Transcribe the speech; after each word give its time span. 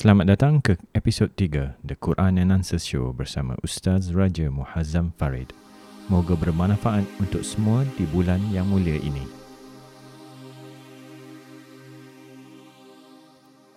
Selamat 0.00 0.32
datang 0.32 0.64
ke 0.64 0.80
episod 0.96 1.28
3 1.36 1.76
The 1.84 1.92
Quran 1.92 2.40
and 2.40 2.48
Answers 2.48 2.88
Show 2.88 3.12
bersama 3.12 3.60
Ustaz 3.60 4.16
Raja 4.16 4.48
Muhazzam 4.48 5.12
Farid. 5.20 5.52
Moga 6.08 6.40
bermanfaat 6.40 7.04
untuk 7.20 7.44
semua 7.44 7.84
di 8.00 8.08
bulan 8.08 8.40
yang 8.48 8.64
mulia 8.64 8.96
ini. 8.96 9.20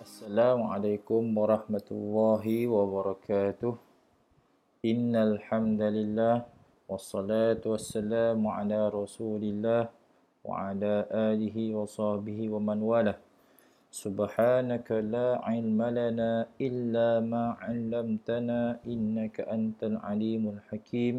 Assalamualaikum 0.00 1.28
warahmatullahi 1.28 2.72
wabarakatuh. 2.72 3.76
Innal 4.80 5.44
hamdalillah 5.52 6.48
wassalatu 6.88 7.76
wassalamu 7.76 8.48
ala 8.48 8.88
Rasulillah 8.88 9.92
wa 10.40 10.72
ala 10.72 11.04
alihi 11.36 11.76
wa 11.76 11.84
sahbihi 11.84 12.48
wa 12.48 12.64
man 12.64 12.80
walah. 12.80 13.20
سبحانك 13.93 14.85
لا 15.09 15.41
علم 15.41 15.81
لنا 15.81 16.31
إلا 16.61 17.25
ما 17.25 17.57
علمتنا 17.57 18.85
إنك 18.85 19.41
أنت 19.41 19.81
العليم 19.83 20.43
الحكيم 20.55 21.15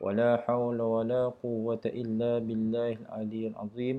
ولا 0.00 0.30
حول 0.46 0.78
ولا 0.80 1.34
قوة 1.42 1.82
إلا 1.82 2.38
بالله 2.46 2.92
العلي 3.02 3.42
العظيم 3.50 3.96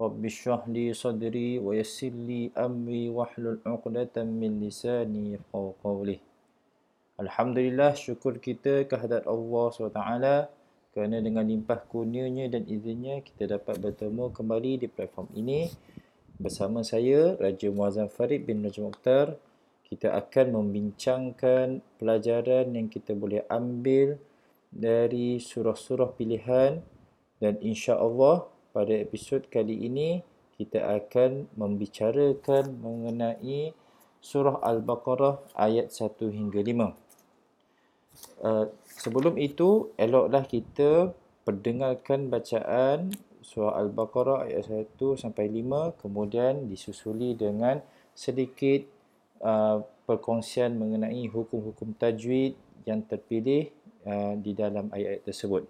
رب 0.00 0.24
اشرح 0.24 0.68
لي 0.72 0.96
صدري 0.96 1.60
ويسر 1.60 2.14
لي 2.28 2.50
أمري 2.56 3.12
واحلل 3.12 3.58
عقدة 3.66 4.16
من 4.24 4.64
لساني 4.64 5.36
يفقهوا 5.36 5.72
قولي 5.84 6.18
Alhamdulillah 7.14 7.94
syukur 7.94 8.42
kita 8.42 8.90
kehadrat 8.90 9.22
Allah 9.30 9.66
SWT 9.70 10.02
kerana 10.90 11.22
dengan 11.22 11.46
limpah 11.46 11.86
kurnianya 11.86 12.50
dan 12.50 12.66
izinnya 12.66 13.22
kita 13.22 13.54
dapat 13.54 13.78
bertemu 13.78 14.34
kembali 14.34 14.82
di 14.82 14.86
platform 14.90 15.30
ini 15.38 15.70
bersama 16.39 16.87
saya 16.87 17.35
Raja 17.35 17.67
Muazzam 17.67 18.07
Farid 18.07 18.47
bin 18.47 18.63
Raja 18.63 18.79
Mukhtar 18.79 19.35
kita 19.91 20.15
akan 20.15 20.55
membincangkan 20.55 21.83
pelajaran 21.99 22.71
yang 22.71 22.87
kita 22.87 23.11
boleh 23.11 23.43
ambil 23.51 24.15
dari 24.71 25.43
surah-surah 25.43 26.15
pilihan 26.15 26.79
dan 27.43 27.59
insya-Allah 27.59 28.47
pada 28.71 28.95
episod 28.95 29.43
kali 29.51 29.83
ini 29.83 30.23
kita 30.55 30.79
akan 30.79 31.51
membicarakan 31.59 32.71
mengenai 32.79 33.75
surah 34.23 34.63
Al-Baqarah 34.63 35.43
ayat 35.59 35.91
1 35.91 36.23
hingga 36.31 36.59
5. 36.63 36.95
Uh, 38.43 38.65
sebelum 38.83 39.35
itu 39.39 39.91
eloklah 39.95 40.43
kita 40.43 41.15
perdengarkan 41.47 42.27
bacaan 42.27 43.15
surah 43.49 43.81
Al-Baqarah 43.81 44.45
ayat 44.45 44.69
1 44.69 44.93
sampai 45.17 45.49
5 45.49 46.05
kemudian 46.05 46.69
disusuli 46.69 47.33
dengan 47.33 47.81
sedikit 48.13 48.85
uh, 49.41 49.81
perkongsian 50.05 50.77
mengenai 50.77 51.25
hukum-hukum 51.25 51.97
tajwid 51.97 52.53
yang 52.85 53.01
terpilih 53.01 53.73
uh, 54.05 54.37
di 54.37 54.53
dalam 54.53 54.93
ayat-ayat 54.93 55.25
tersebut. 55.25 55.65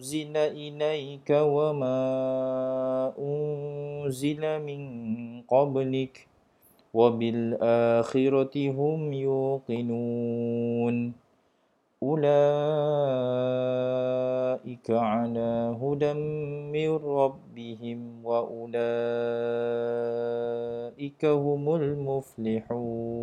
أنزل 0.00 0.32
إليك 0.56 1.28
وما 1.28 2.00
أنزل 3.20 4.40
من 4.64 4.82
قبلك 5.44 6.14
وبالآخرة 6.96 8.54
هم 8.70 9.12
يوقنون 9.12 10.96
أولئك 12.00 12.40
على 14.88 15.76
هدى 15.76 16.12
من 16.72 16.90
ربهم 16.96 18.24
وأولئك 18.24 18.72
هم 21.24 21.64
المفلحون 21.80 23.20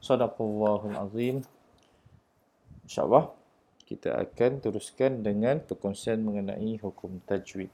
صدق 0.00 0.36
الله 0.42 0.80
العظيم. 0.92 1.36
إن 2.84 2.88
شاء 2.92 3.04
الله. 3.08 3.41
Kita 3.92 4.16
akan 4.16 4.64
teruskan 4.64 5.20
dengan 5.20 5.60
perkongsian 5.60 6.24
mengenai 6.24 6.80
hukum 6.80 7.20
tajwid. 7.28 7.68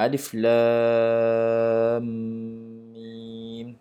Alif 0.00 0.32
Lam 0.32 2.06
Mim. 2.96 3.76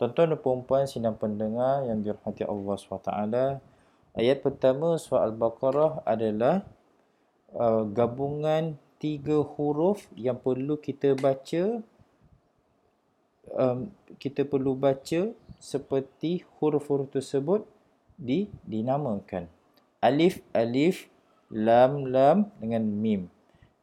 Tuan-tuan 0.00 0.32
dan 0.32 0.40
puan 0.40 0.88
sidang 0.88 1.20
pendengar 1.20 1.84
yang 1.84 2.00
dirahmati 2.00 2.48
Allah 2.48 2.74
SWT. 2.80 3.12
Ayat 4.16 4.40
pertama 4.40 4.96
surah 4.96 5.28
Al-Baqarah 5.28 6.00
adalah 6.08 6.64
uh, 7.52 7.84
gabungan 7.84 8.80
tiga 8.96 9.44
huruf 9.44 10.08
yang 10.16 10.40
perlu 10.40 10.80
kita 10.80 11.12
baca 11.12 11.84
um, 13.52 13.92
kita 14.16 14.48
perlu 14.48 14.72
baca 14.72 15.36
seperti 15.60 16.48
huruf-huruf 16.56 17.12
tersebut 17.12 17.68
di 18.16 18.48
dinamakan. 18.64 19.48
Alif 20.00 20.40
alif 20.52 21.08
lam 21.52 22.08
lam 22.08 22.50
dengan 22.58 22.84
mim. 22.84 23.28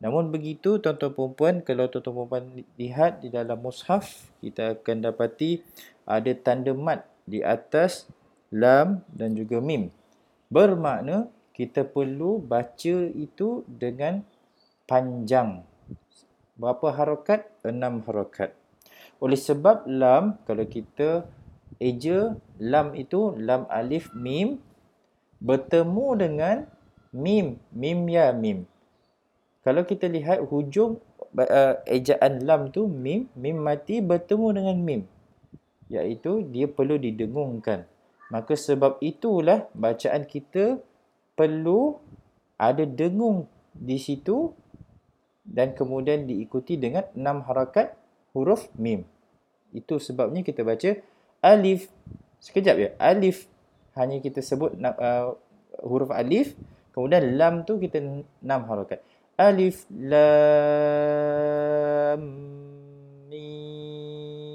Namun 0.04 0.36
begitu 0.36 0.84
tuan-tuan 0.84 1.32
puan 1.32 1.56
kalau 1.64 1.88
tuan-tuan 1.88 2.28
puan 2.28 2.46
lihat 2.76 3.24
di 3.24 3.32
dalam 3.32 3.56
mushaf 3.64 4.28
kita 4.44 4.76
akan 4.76 5.00
dapati 5.00 5.64
ada 6.04 6.32
tanda 6.36 6.76
mat 6.76 7.08
di 7.24 7.40
atas 7.40 8.12
lam 8.52 9.00
dan 9.10 9.32
juga 9.34 9.64
mim. 9.64 9.88
Bermakna 10.52 11.32
kita 11.56 11.88
perlu 11.88 12.44
baca 12.44 12.96
itu 13.16 13.64
dengan 13.70 14.22
panjang. 14.90 15.64
Berapa 16.60 16.94
harakat? 16.94 17.50
Enam 17.64 18.04
harakat. 18.06 18.54
Oleh 19.24 19.40
sebab 19.40 19.88
lam 19.88 20.36
kalau 20.44 20.68
kita 20.68 21.24
eja 21.84 22.40
lam 22.64 22.96
itu 22.96 23.36
lam 23.36 23.68
alif 23.68 24.08
mim 24.16 24.64
bertemu 25.44 26.08
dengan 26.16 26.58
mim 27.12 27.60
mim 27.76 28.00
ya 28.08 28.32
mim. 28.32 28.64
Kalau 29.68 29.84
kita 29.84 30.08
lihat 30.08 30.48
hujung 30.48 31.04
uh, 31.36 31.76
ejaan 31.84 32.48
lam 32.48 32.72
tu 32.72 32.88
mim 32.88 33.28
mim 33.36 33.58
mati 33.60 34.00
bertemu 34.00 34.48
dengan 34.56 34.78
mim. 34.80 35.02
Iaitu 35.92 36.48
dia 36.48 36.72
perlu 36.72 36.96
didengungkan. 36.96 37.84
Maka 38.32 38.56
sebab 38.56 38.98
itulah 39.04 39.68
bacaan 39.76 40.26
kita 40.26 40.80
perlu 41.36 42.00
ada 42.58 42.88
dengung 42.88 43.46
di 43.76 44.00
situ 44.00 44.56
dan 45.44 45.76
kemudian 45.76 46.24
diikuti 46.24 46.80
dengan 46.80 47.04
enam 47.14 47.44
harakat 47.44 47.94
huruf 48.32 48.72
mim. 48.80 49.04
Itu 49.76 50.00
sebabnya 50.00 50.42
kita 50.42 50.64
baca 50.64 50.98
alif 51.44 51.92
sekejap 52.40 52.76
ya. 52.80 52.96
Alif 52.98 53.52
hanya 54.00 54.24
kita 54.24 54.40
sebut 54.42 54.74
uh, 54.80 55.36
huruf 55.84 56.10
alif 56.16 56.56
kemudian 56.96 57.36
lam 57.36 57.68
tu 57.68 57.78
kita 57.78 58.00
enam 58.40 58.62
harakat 58.66 59.04
alif 59.36 59.84
lam 59.92 61.04
mim. 63.28 64.54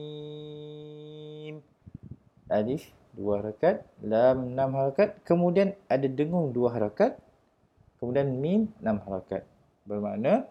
Alif 2.49 2.88
dua 3.12 3.44
harakat 3.44 3.84
lam 4.00 4.56
enam 4.56 4.73
harakat 4.79 5.20
kemudian 5.29 5.76
ada 5.93 6.08
dengung 6.08 6.55
dua 6.56 6.73
harakat 6.73 7.19
kemudian 7.99 8.38
mim 8.38 8.70
enam 8.79 9.02
harakat 9.05 9.43
bermakna 9.82 10.46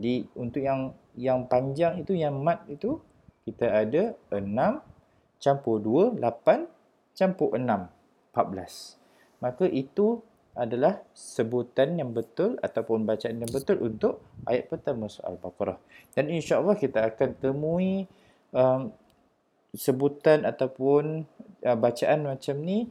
di 0.00 0.24
untuk 0.32 0.64
yang 0.64 0.96
yang 1.12 1.44
panjang 1.44 2.00
itu 2.00 2.16
yang 2.16 2.40
mat 2.40 2.64
itu 2.72 3.04
kita 3.44 3.68
ada 3.68 4.16
enam 4.32 4.80
campur 5.42 5.80
2, 5.82 6.18
8, 6.20 6.66
campur 7.14 7.54
6, 7.56 7.62
14. 8.34 8.98
Maka 9.42 9.64
itu 9.68 10.24
adalah 10.54 11.02
sebutan 11.10 11.98
yang 11.98 12.14
betul 12.14 12.54
ataupun 12.62 13.02
bacaan 13.02 13.42
yang 13.42 13.50
betul 13.50 13.82
untuk 13.82 14.22
ayat 14.46 14.70
pertama 14.70 15.10
surah 15.10 15.34
Al-Baqarah. 15.34 15.78
Dan 16.14 16.30
insya-Allah 16.30 16.78
kita 16.78 17.02
akan 17.10 17.34
temui 17.42 18.06
um, 18.54 18.94
sebutan 19.74 20.46
ataupun 20.46 21.26
uh, 21.66 21.76
bacaan 21.76 22.30
macam 22.30 22.56
ni 22.62 22.86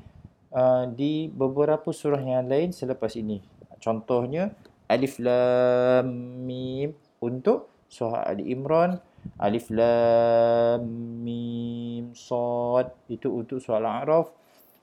uh, 0.51 0.91
di 0.91 1.31
beberapa 1.31 1.87
surah 1.95 2.19
yang 2.19 2.51
lain 2.51 2.75
selepas 2.75 3.15
ini. 3.15 3.39
Contohnya 3.79 4.51
Alif 4.91 5.17
Lam 5.23 6.11
Mim 6.43 6.91
untuk 7.23 7.71
surah 7.87 8.27
Ali 8.27 8.51
Imran, 8.51 8.99
Alif 9.39 9.71
Lam 9.73 10.83
Mim 11.23 12.11
Sad 12.13 12.93
itu 13.09 13.31
untuk 13.31 13.59
surah 13.63 13.79
Al-A'raf. 13.81 14.31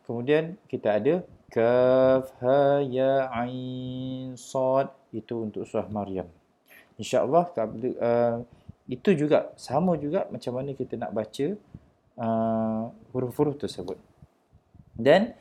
Kemudian 0.04 0.58
kita 0.66 0.98
ada 0.98 1.22
Kaf 1.50 2.34
Ha 2.42 2.82
Ya 2.86 3.26
Ain 3.30 4.34
Sad 4.38 4.90
itu 5.10 5.46
untuk 5.50 5.66
surah 5.66 5.86
Maryam. 5.90 6.26
Insya-Allah 7.00 7.48
uh, 7.56 8.36
itu 8.90 9.10
juga 9.14 9.54
sama 9.54 9.94
juga 9.96 10.26
macam 10.28 10.60
mana 10.60 10.74
kita 10.74 10.98
nak 10.98 11.14
baca 11.14 11.46
uh, 12.18 12.90
huruf-huruf 13.14 13.56
tersebut. 13.58 13.96
Dan 14.94 15.32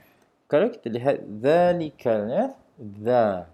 kalau 0.49 0.71
kita 0.71 0.87
lihat 0.89 1.21
zalikalnya 1.41 2.57
za 3.03 3.49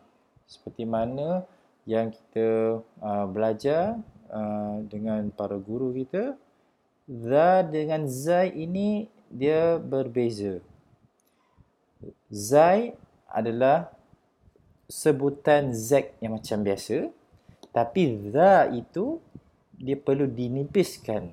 seperti 0.45 0.86
mana 0.86 1.44
yang 1.89 2.13
kita 2.13 2.80
uh, 3.01 3.25
belajar 3.27 4.00
uh, 4.36 4.84
dengan 4.92 5.32
para 5.32 5.56
guru 5.56 5.96
kita 5.96 6.36
za 7.08 7.64
dengan 7.64 8.04
zai 8.12 8.52
ini 8.52 9.08
dia 9.32 9.80
berbeza. 9.80 10.60
Zai 12.28 12.94
adalah 13.32 13.90
sebutan 14.92 15.74
Z 15.74 16.14
yang 16.20 16.38
macam 16.38 16.62
biasa 16.62 17.10
tapi 17.72 18.32
za 18.32 18.68
itu 18.72 19.24
dia 19.76 19.96
perlu 19.96 20.28
dinipiskan 20.28 21.31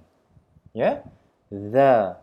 ya. 0.73 1.03
Za 1.51 2.23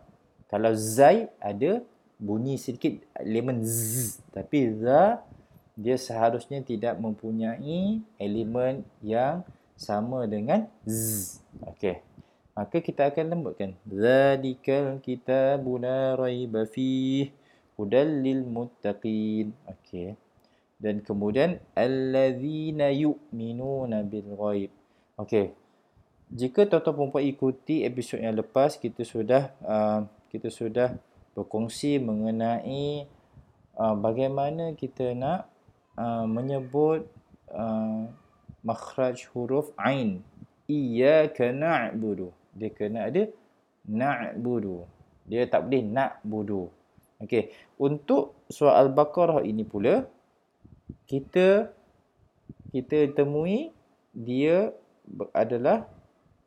kalau 0.50 0.74
zai 0.74 1.30
ada 1.38 1.84
bunyi 2.20 2.60
sedikit 2.60 3.00
elemen 3.16 3.64
z 3.64 4.20
tapi 4.28 4.76
za 4.76 5.24
dia 5.72 5.96
seharusnya 5.96 6.60
tidak 6.60 7.00
mempunyai 7.00 8.04
elemen 8.20 8.84
yang 9.00 9.40
sama 9.80 10.28
dengan 10.28 10.68
z. 10.84 11.40
Okey. 11.64 12.04
Maka 12.52 12.84
kita 12.84 13.08
akan 13.08 13.32
lembutkan. 13.32 13.72
Zalikal 13.88 15.00
kitabuna 15.00 16.20
raiba 16.20 16.68
fihi 16.68 17.32
hudal 17.80 18.20
lil 18.20 18.44
muttaqin. 18.44 19.56
Okey. 19.64 20.20
Dan 20.76 21.00
kemudian 21.00 21.56
allazina 21.72 22.92
yu'minuna 22.92 24.04
bil 24.04 24.36
ghaib. 24.36 24.70
Okey. 25.16 25.56
Jika 26.28 26.68
tuan-tuan 26.68 27.08
puan 27.08 27.24
ikuti 27.24 27.82
episod 27.82 28.20
yang 28.20 28.36
lepas 28.36 28.76
kita 28.76 29.02
sudah 29.02 29.50
uh, 29.64 30.04
kita 30.30 30.52
sudah 30.52 30.94
berkongsi 31.34 31.98
mengenai 31.98 33.08
uh, 33.74 33.96
bagaimana 33.98 34.76
kita 34.78 35.10
nak 35.16 35.50
uh, 35.98 36.28
menyebut 36.30 37.08
uh, 37.50 38.06
makhraj 38.66 39.26
huruf 39.32 39.72
ain. 39.80 40.24
Iyyaka 40.70 41.50
na'budu. 41.50 42.30
Dia 42.54 42.70
kena 42.70 43.10
ada 43.10 43.26
na'budu. 43.86 44.86
Dia 45.26 45.46
tak 45.46 45.66
boleh 45.66 45.82
na'budu. 45.82 46.62
Okey, 47.20 47.52
untuk 47.76 48.32
surah 48.48 48.80
Al-Baqarah 48.80 49.44
ini 49.44 49.60
pula 49.60 50.08
kita 51.04 51.68
kita 52.72 53.12
temui 53.12 53.74
dia 54.16 54.72
adalah 55.34 55.90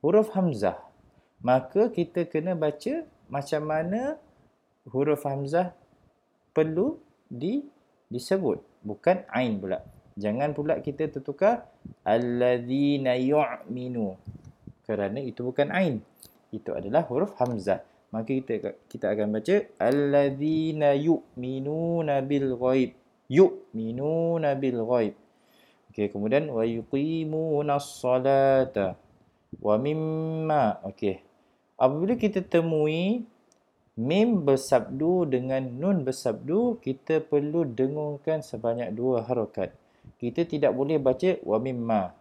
huruf 0.01 0.33
hamzah. 0.33 0.80
Maka 1.44 1.92
kita 1.92 2.25
kena 2.25 2.56
baca 2.56 3.04
macam 3.27 3.62
mana 3.68 4.15
huruf 4.88 5.27
hamzah 5.27 5.75
perlu 6.56 6.98
di 7.27 7.63
disebut, 8.07 8.62
bukan 8.86 9.27
ain 9.30 9.60
pula. 9.60 9.83
Jangan 10.15 10.54
pula 10.54 10.80
kita 10.80 11.10
tertukar 11.10 11.65
alladzina 12.03 13.15
yu'minu. 13.15 14.19
Kerana 14.83 15.19
itu 15.24 15.47
bukan 15.47 15.71
ain. 15.71 16.03
Itu 16.51 16.75
adalah 16.75 17.07
huruf 17.07 17.33
hamzah. 17.39 17.81
Maka 18.13 18.30
kita 18.30 18.77
kita 18.91 19.09
akan 19.15 19.39
baca 19.39 19.56
alladzina 19.81 20.94
yu'minuna 20.94 22.21
bil 22.21 22.53
ghaib. 22.59 22.91
Yu'minuna 23.31 24.53
bil 24.59 24.80
ghaib. 24.85 25.13
Okey 25.94 26.09
kemudian 26.09 26.50
wa 26.50 26.65
yuqimuna 26.65 27.77
salata 27.77 28.97
wa 29.62 29.75
mimma. 29.77 30.81
Okey. 30.86 31.21
Apabila 31.77 32.18
kita 32.18 32.41
temui 32.41 33.25
mim 33.94 34.29
bersabdu 34.41 35.29
dengan 35.29 35.62
nun 35.69 36.01
bersabdu 36.01 36.81
kita 36.81 37.21
perlu 37.21 37.62
dengungkan 37.65 38.41
sebanyak 38.41 38.89
dua 38.97 39.21
harakat 39.21 39.69
kita 40.23 40.47
tidak 40.47 40.71
boleh 40.71 40.95
baca 41.03 41.35
wa 41.43 41.59
mimma. 41.59 42.15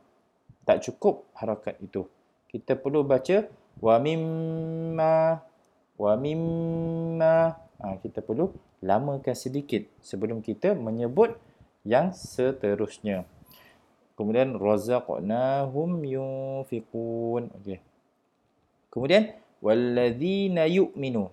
Tak 0.67 0.83
cukup 0.91 1.31
harakat 1.39 1.79
itu. 1.79 2.11
Kita 2.51 2.75
perlu 2.75 3.07
baca 3.07 3.47
wa 3.79 3.95
mimma 4.03 5.39
wa 5.95 6.13
mimma. 6.19 7.35
Ha, 7.79 7.99
kita 8.03 8.19
perlu 8.19 8.51
lamakan 8.83 9.39
sedikit 9.39 9.87
sebelum 10.03 10.43
kita 10.43 10.75
menyebut 10.75 11.39
yang 11.87 12.11
seterusnya. 12.11 13.23
Kemudian 14.19 14.59
razaqnahum 14.59 16.03
yunfiqun. 16.03 17.55
Okey. 17.63 17.79
Kemudian 18.91 19.39
walladzina 19.63 20.67
yu'minu. 20.67 21.31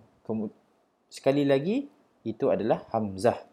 Sekali 1.09 1.41
lagi 1.49 1.89
itu 2.21 2.53
adalah 2.53 2.85
hamzah 2.93 3.48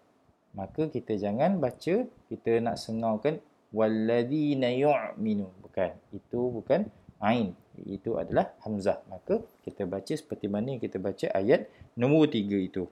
maka 0.56 0.88
kita 0.88 1.20
jangan 1.20 1.60
baca 1.60 2.08
kita 2.32 2.52
nak 2.64 2.80
sengaukan 2.80 3.36
walladzina 3.76 4.72
yu'minu. 4.72 5.52
Bukan. 5.60 5.92
Itu 6.16 6.48
bukan 6.48 6.88
ain 7.20 7.52
itu 7.84 8.16
adalah 8.16 8.56
hamzah. 8.64 9.04
Maka 9.12 9.44
kita 9.68 9.84
baca 9.84 10.16
seperti 10.16 10.48
mana 10.48 10.72
yang 10.72 10.80
kita 10.80 10.96
baca 10.96 11.28
ayat 11.36 11.68
nombor 11.92 12.32
tiga 12.32 12.56
itu. 12.56 12.88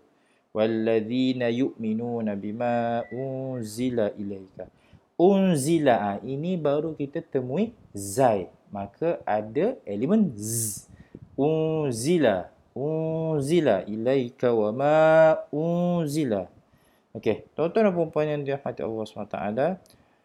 Walladzina 0.53 1.49
yu'minuna 1.49 2.37
bima 2.37 3.03
unzila 3.09 4.13
ilaika. 4.13 4.69
Unzila 5.17 5.95
ah, 5.99 6.19
ini 6.21 6.61
baru 6.61 6.93
kita 6.93 7.25
temui 7.25 7.73
zai. 7.97 8.53
Maka 8.69 9.25
ada 9.25 9.81
elemen 9.89 10.37
z. 10.37 10.85
Unzila. 11.33 12.53
Unzila 12.77 13.87
ilaika 13.87 14.51
wa 14.51 14.71
ma 14.75 14.99
unzila 15.55 16.51
okey 17.15 17.47
tuan-tuan 17.55 17.91
dan 17.91 18.11
puan 18.11 18.27
yang 18.27 18.43
dirahmati 18.43 18.83
Allah 18.83 19.05
SWT 19.07 19.39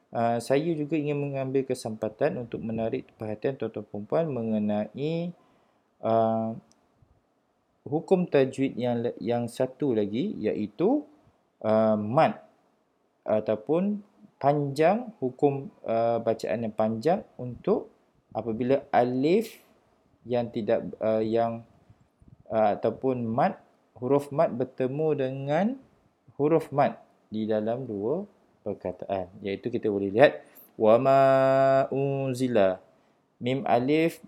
Uh, 0.10 0.42
saya 0.42 0.74
juga 0.74 0.98
ingin 0.98 1.22
mengambil 1.22 1.62
kesempatan 1.70 2.42
untuk 2.42 2.66
menarik 2.66 3.06
perhatian 3.22 3.54
tuan-tuan 3.62 3.86
perempuan 3.86 4.26
mengenai 4.26 5.30
uh, 6.02 6.58
hukum 7.86 8.26
tajwid 8.26 8.74
yang 8.74 9.06
yang 9.22 9.46
satu 9.46 9.94
lagi 9.94 10.34
iaitu 10.42 11.06
uh, 11.62 11.94
mad 11.94 12.42
ataupun 13.22 14.02
panjang 14.42 15.14
hukum 15.22 15.70
uh, 15.86 16.18
bacaan 16.26 16.66
yang 16.66 16.74
panjang 16.74 17.20
untuk 17.38 17.94
apabila 18.34 18.82
alif 18.90 19.62
yang 20.26 20.50
tidak 20.50 20.90
uh, 21.06 21.22
yang 21.22 21.62
uh, 22.50 22.74
ataupun 22.74 23.30
mad 23.30 23.62
huruf 23.94 24.34
mad 24.34 24.58
bertemu 24.58 25.08
dengan 25.14 25.66
huruf 26.40 26.72
mad 26.72 26.96
di 27.28 27.44
dalam 27.44 27.84
dua 27.84 28.24
perkataan. 28.64 29.28
Iaitu 29.44 29.68
kita 29.68 29.92
boleh 29.92 30.10
lihat 30.10 30.40
wama 30.80 31.86
unzila. 31.92 32.80
Mim 33.44 33.68
alif 33.68 34.24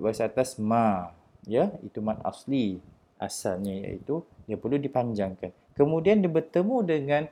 bahasa 0.00 0.24
atas 0.24 0.56
ma. 0.56 1.12
Ya 1.44 1.76
itu 1.84 2.00
mad 2.00 2.24
asli. 2.24 2.80
Asalnya 3.20 3.76
iaitu 3.76 4.24
dia 4.48 4.56
perlu 4.56 4.80
dipanjangkan. 4.80 5.52
Kemudian 5.76 6.24
dia 6.24 6.32
bertemu 6.32 6.76
dengan 6.88 7.22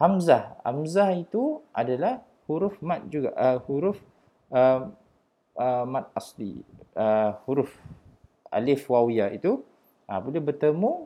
hamzah. 0.00 0.56
Hamzah 0.64 1.12
itu 1.12 1.60
adalah 1.76 2.24
huruf 2.48 2.80
mad 2.80 3.04
juga 3.12 3.36
uh, 3.36 3.60
huruf 3.68 4.00
uh, 4.48 4.88
uh, 5.52 5.84
mad 5.84 6.08
asli. 6.16 6.64
Uh, 6.96 7.36
huruf 7.44 7.68
alif 8.48 8.88
waw 8.88 9.12
ya 9.12 9.28
itu 9.28 9.60
uh, 10.08 10.18
bila 10.24 10.40
bertemu 10.40 11.04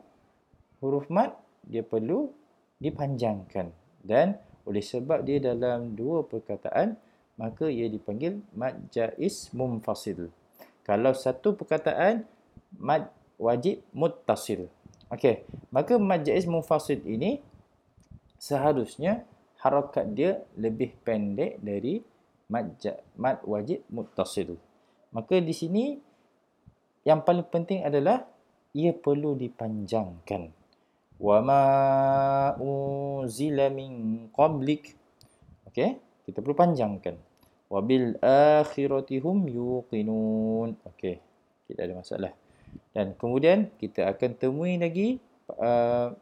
huruf 0.79 1.05
mad 1.11 1.35
dia 1.67 1.83
perlu 1.83 2.31
dipanjangkan 2.79 3.71
dan 4.03 4.39
oleh 4.63 4.83
sebab 4.83 5.23
dia 5.23 5.39
dalam 5.39 5.95
dua 5.95 6.23
perkataan 6.23 6.95
maka 7.39 7.67
ia 7.67 7.89
dipanggil 7.89 8.43
mad 8.53 8.77
jaiz 8.93 9.49
munfasil 9.55 10.29
kalau 10.83 11.11
satu 11.15 11.55
perkataan 11.55 12.27
mad 12.77 13.09
wajib 13.39 13.81
muttasil 13.95 14.69
okey 15.11 15.43
maka 15.73 15.95
mad 15.99 16.23
jaiz 16.23 16.45
munfasil 16.45 16.99
ini 17.03 17.41
seharusnya 18.43 19.23
harakat 19.63 20.11
dia 20.11 20.43
lebih 20.59 20.91
pendek 21.07 21.55
dari 21.63 22.03
mad, 22.51 22.75
mad 23.15 23.39
wajib 23.47 23.79
muttasil. 23.87 24.59
Maka 25.15 25.39
di 25.39 25.55
sini 25.55 25.95
yang 27.07 27.23
paling 27.23 27.47
penting 27.47 27.87
adalah 27.87 28.27
ia 28.75 28.91
perlu 28.91 29.39
dipanjangkan. 29.39 30.51
Ma 31.21 32.53
unzila 32.57 33.69
min 33.69 34.25
qablik. 34.31 34.95
Okey, 35.69 35.97
kita 36.29 36.39
perlu 36.41 36.55
panjangkan. 36.57 37.15
Akhirati 38.21 39.17
hum 39.21 39.49
yuqinun. 39.49 40.77
Okey, 40.93 41.17
tidak 41.69 41.83
ada 41.89 41.95
masalah. 41.97 42.33
Dan 42.93 43.17
kemudian 43.17 43.73
kita 43.81 44.09
akan 44.09 44.31
temui 44.37 44.77
lagi 44.77 45.17
uh, 45.57 46.13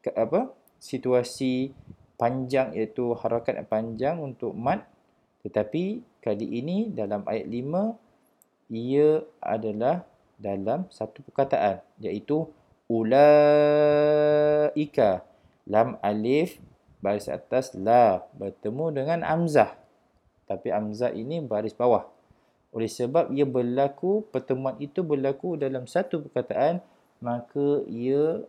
ke, 0.00 0.12
apa? 0.12 0.52
situasi 0.84 1.72
panjang 2.20 2.76
iaitu 2.76 3.16
harakat 3.16 3.56
panjang 3.64 4.20
untuk 4.20 4.52
mat 4.52 4.84
tetapi 5.40 6.04
kali 6.20 6.60
ini 6.60 6.92
dalam 6.92 7.24
ayat 7.24 7.48
5 7.48 8.72
ia 8.72 9.24
adalah 9.40 10.04
dalam 10.36 10.84
satu 10.92 11.24
perkataan 11.24 11.80
iaitu 12.04 12.44
ulaika 12.90 14.70
lam 15.68 15.96
alif 16.04 16.60
baris 17.00 17.28
atas 17.28 17.72
la 17.76 18.24
bertemu 18.36 18.92
dengan 18.92 19.24
amzah 19.24 19.76
tapi 20.44 20.72
amzah 20.72 21.12
ini 21.12 21.40
baris 21.40 21.72
bawah 21.76 22.04
oleh 22.74 22.90
sebab 22.90 23.30
ia 23.30 23.46
berlaku 23.46 24.26
pertemuan 24.34 24.74
itu 24.82 25.00
berlaku 25.06 25.54
dalam 25.54 25.86
satu 25.86 26.20
perkataan 26.26 26.82
maka 27.22 27.80
ia 27.88 28.42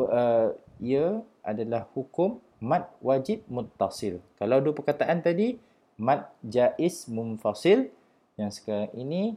uh, 0.00 0.48
ia 0.82 1.22
adalah 1.46 1.86
hukum 1.94 2.42
mad 2.58 2.88
wajib 3.04 3.44
muttasil. 3.46 4.20
Kalau 4.40 4.58
dua 4.60 4.74
perkataan 4.74 5.22
tadi 5.22 5.60
mad 5.96 6.28
jaiz 6.44 7.08
munfasil 7.08 7.88
yang 8.36 8.52
sekarang 8.52 8.92
ini 8.96 9.36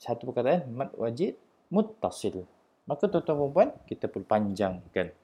satu 0.00 0.30
perkataan 0.30 0.68
mad 0.72 0.92
wajib 0.96 1.36
muttasil. 1.72 2.44
Maka 2.90 3.06
tuan-tuan 3.06 3.38
dan 3.38 3.54
puan 3.54 3.70
kita 3.86 4.10
perlu 4.10 4.26
panjangkan. 4.26 5.14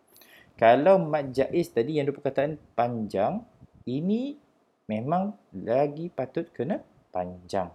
Kalau 0.55 1.03
mad 1.03 1.35
jaiz 1.35 1.75
tadi 1.75 1.99
yang 1.99 2.07
dua 2.07 2.23
perkataan 2.23 2.55
panjang 2.79 3.43
ini 3.91 4.39
memang 4.87 5.35
lagi 5.51 6.07
patut 6.15 6.47
kena 6.55 6.79
panjang. 7.11 7.75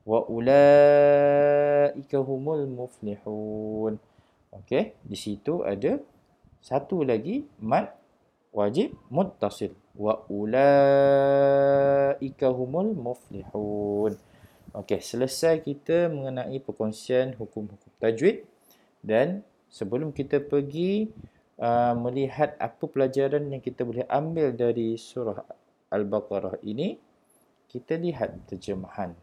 wa 0.07 0.23
ulaika 0.31 2.17
humul 2.23 2.63
muflihun. 2.71 3.99
Okey, 4.55 4.95
di 5.03 5.17
situ 5.19 5.67
ada 5.67 5.99
satu 6.63 7.03
lagi 7.03 7.43
mad 7.59 7.91
wajib 8.53 8.93
muttasil. 9.09 9.73
Wa 9.97 10.21
ulaika 10.29 10.93
humul 12.53 12.93
muflihun. 12.93 14.13
Okey, 14.77 15.01
selesai 15.01 15.65
kita 15.65 16.05
mengenai 16.11 16.59
perkongsian 16.61 17.33
hukum-hukum 17.39 17.89
tajwid 17.97 18.45
dan 19.01 19.41
sebelum 19.73 20.13
kita 20.13 20.37
pergi 20.43 21.09
uh, 21.57 21.97
melihat 21.97 22.53
apa 22.61 22.85
pelajaran 22.85 23.49
yang 23.49 23.57
kita 23.63 23.81
boleh 23.81 24.05
ambil 24.05 24.53
dari 24.53 24.93
surah 24.99 25.41
Al-Baqarah 25.89 26.61
ini, 26.61 26.99
kita 27.71 27.97
lihat 27.97 28.37
terjemahan 28.51 29.15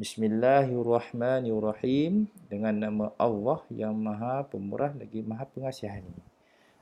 Bismillahirrahmanirrahim 0.00 2.24
dengan 2.48 2.72
nama 2.72 3.12
Allah 3.20 3.60
yang 3.68 3.92
Maha 3.92 4.48
Pemurah 4.48 4.96
lagi 4.96 5.20
Maha 5.20 5.44
Pengasihan. 5.44 6.00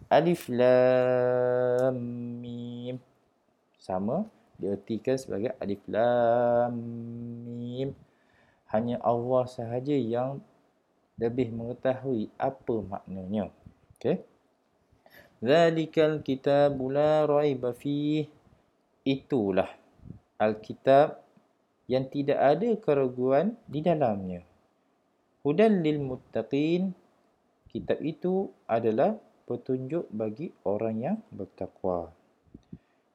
Alif 0.09 0.49
Lam 0.49 2.01
Mim 2.41 2.97
sama 3.77 4.25
diartikan 4.57 5.21
sebagai 5.21 5.53
Alif 5.61 5.85
Lam 5.85 6.73
Mim. 7.45 7.93
Hanya 8.73 8.97
Allah 9.05 9.45
sahaja 9.45 9.93
yang 9.93 10.41
lebih 11.21 11.53
mengetahui 11.53 12.33
apa 12.41 12.77
maknanya. 12.89 13.53
Okey. 14.01 14.25
Zalikal 15.45 16.25
kitabul 16.25 16.97
la 16.97 17.29
raiba 17.29 17.77
fih. 17.77 18.25
Itulah 19.05 19.69
Alkitab 20.41 21.21
yang 21.85 22.09
tidak 22.09 22.41
ada 22.41 22.69
keraguan 22.81 23.61
di 23.69 23.85
dalamnya. 23.85 24.41
Hudan 25.45 25.85
lil 25.85 26.01
muttaqin. 26.01 26.97
Kitab 27.69 28.01
itu 28.01 28.49
adalah 28.65 29.21
petunjuk 29.49 30.05
bagi 30.13 30.53
orang 30.69 30.97
yang 31.01 31.19
bertakwa. 31.33 32.13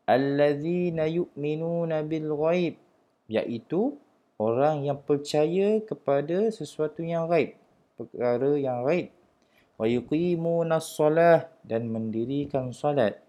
Allazina 0.09 1.05
yu'minuna 1.05 2.01
bil 2.01 2.33
ghaib. 2.33 2.75
Iaitu 3.29 3.93
orang 4.41 4.83
yang 4.83 4.97
percaya 4.99 5.77
kepada 5.85 6.49
sesuatu 6.49 7.05
yang 7.05 7.29
ghaib. 7.29 7.53
Perkara 7.93 8.57
yang 8.57 8.81
ghaib. 8.81 9.13
Wa 9.77 9.85
yuqimuna 9.85 10.81
salah 10.81 11.45
dan 11.61 11.87
mendirikan 11.93 12.73
salat. 12.73 13.21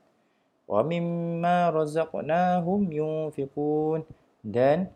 Wa 0.65 0.81
mimma 0.81 1.69
razaqnahum 1.71 2.89
yunfiqun. 2.89 4.09
Dan 4.41 4.89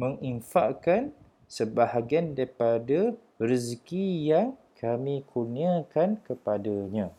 menginfakkan 0.00 1.12
sebahagian 1.46 2.34
daripada 2.34 3.14
rezeki 3.38 4.32
yang 4.34 4.58
kami 4.76 5.24
kurniakan 5.28 6.20
kepadanya. 6.20 7.12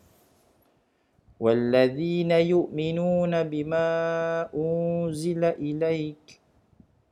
Walladzina 1.38 2.42
yu'minuna 2.42 3.46
bima 3.46 3.90
unzila 4.54 5.54
ilaik. 5.58 6.42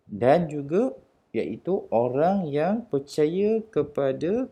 Dan 0.05 0.49
juga 0.49 0.93
iaitu 1.33 1.85
orang 1.89 2.45
yang 2.49 2.85
percaya 2.85 3.61
kepada 3.69 4.49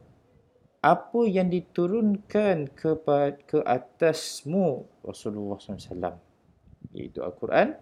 apa 0.84 1.22
yang 1.30 1.48
diturunkan 1.48 2.68
kepada 2.76 3.40
ke 3.48 3.64
atasmu 3.64 4.84
Rasulullah 5.00 5.56
SAW 5.56 6.20
iaitu 6.92 7.24
Al-Quran 7.24 7.80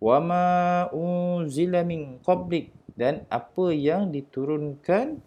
wama 0.00 0.88
unzila 0.90 1.86
min 1.86 2.18
qablik. 2.24 2.74
Dan 2.96 3.24
apa 3.32 3.72
yang 3.72 4.12
diturunkan 4.12 5.24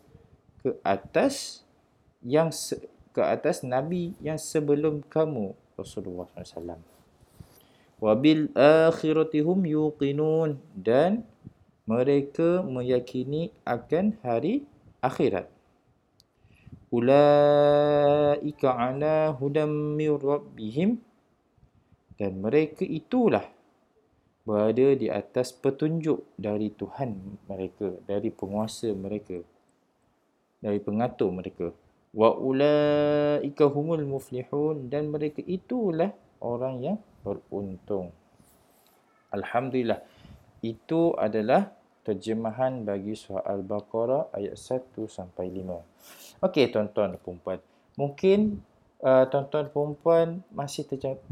ke 0.61 0.77
atas 0.85 1.62
yang 2.23 2.49
se, 2.49 2.79
ke 3.13 3.21
atas 3.21 3.61
nabi 3.61 4.17
yang 4.23 4.41
sebelum 4.41 5.05
kamu 5.05 5.53
Rasulullah 5.77 6.25
SAW. 6.41 6.81
Wabil 8.03 8.51
akhiratihum 8.57 9.63
yuqinun 9.63 10.59
dan 10.75 11.23
mereka 11.87 12.63
meyakini 12.63 13.51
akan 13.63 14.17
hari 14.23 14.67
akhirat. 14.99 15.47
Ulaika 16.93 18.69
ala 18.75 19.33
hudam 19.33 19.97
mir 19.97 20.19
rabbihim 20.19 21.01
dan 22.21 22.37
mereka 22.37 22.85
itulah 22.85 23.49
berada 24.43 24.93
di 24.93 25.07
atas 25.07 25.55
petunjuk 25.55 26.21
dari 26.35 26.69
Tuhan 26.69 27.39
mereka, 27.47 27.97
dari 28.05 28.29
penguasa 28.29 28.91
mereka, 28.93 29.39
dari 30.59 30.77
pengatur 30.83 31.31
mereka. 31.31 31.71
Wa 32.13 32.37
ulaika 32.37 33.65
humul 33.65 34.05
muflihun 34.05 34.87
dan 34.93 35.09
mereka 35.09 35.41
itulah 35.41 36.13
orang 36.45 36.75
yang 36.85 36.97
beruntung. 37.25 38.13
Alhamdulillah. 39.33 40.05
Itu 40.61 41.17
adalah 41.17 41.73
terjemahan 42.05 42.85
bagi 42.85 43.17
surah 43.17 43.43
Al-Baqarah 43.47 44.35
ayat 44.35 44.55
1 44.55 44.93
sampai 45.09 45.49
5. 45.49 46.45
Okey 46.45 46.69
tuan-tuan 46.69 47.15
dan 47.15 47.19
puan 47.23 47.59
Mungkin 47.95 48.61
uh, 49.01 49.25
tuan-tuan 49.31 49.71
perempuan 49.71 50.27
masih 50.51 50.85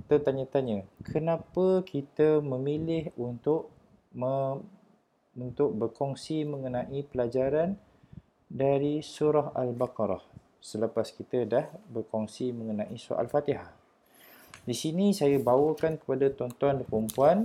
tertanya-tanya 0.07 0.87
kenapa 1.03 1.83
kita 1.83 2.39
memilih 2.39 3.11
untuk 3.19 3.71
me, 4.15 4.63
untuk 5.35 5.75
berkongsi 5.75 6.47
mengenai 6.47 7.03
pelajaran 7.07 7.75
dari 8.51 8.99
surah 8.99 9.55
Al-Baqarah 9.55 10.40
selepas 10.61 11.09
kita 11.09 11.43
dah 11.49 11.65
berkongsi 11.89 12.53
mengenai 12.53 12.93
surah 12.95 13.25
Al-Fatihah. 13.25 13.69
Di 14.61 14.77
sini 14.77 15.09
saya 15.09 15.41
bawakan 15.41 15.97
kepada 15.97 16.29
tuan-tuan 16.29 16.79
dan 16.79 16.85
perempuan 16.85 17.37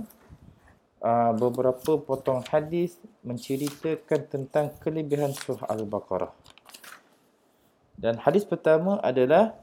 uh, 1.01 1.33
beberapa 1.33 1.97
potong 1.97 2.45
hadis 2.45 3.01
menceritakan 3.25 4.21
tentang 4.29 4.69
kelebihan 4.77 5.33
surah 5.33 5.65
Al-Baqarah. 5.65 6.29
Dan 7.97 8.21
hadis 8.21 8.45
pertama 8.45 9.01
adalah 9.01 9.57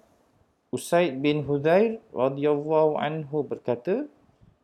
Usaid 0.74 1.22
bin 1.22 1.46
Hudair 1.46 2.02
radhiyallahu 2.10 2.98
anhu 2.98 3.46
berkata, 3.46 4.10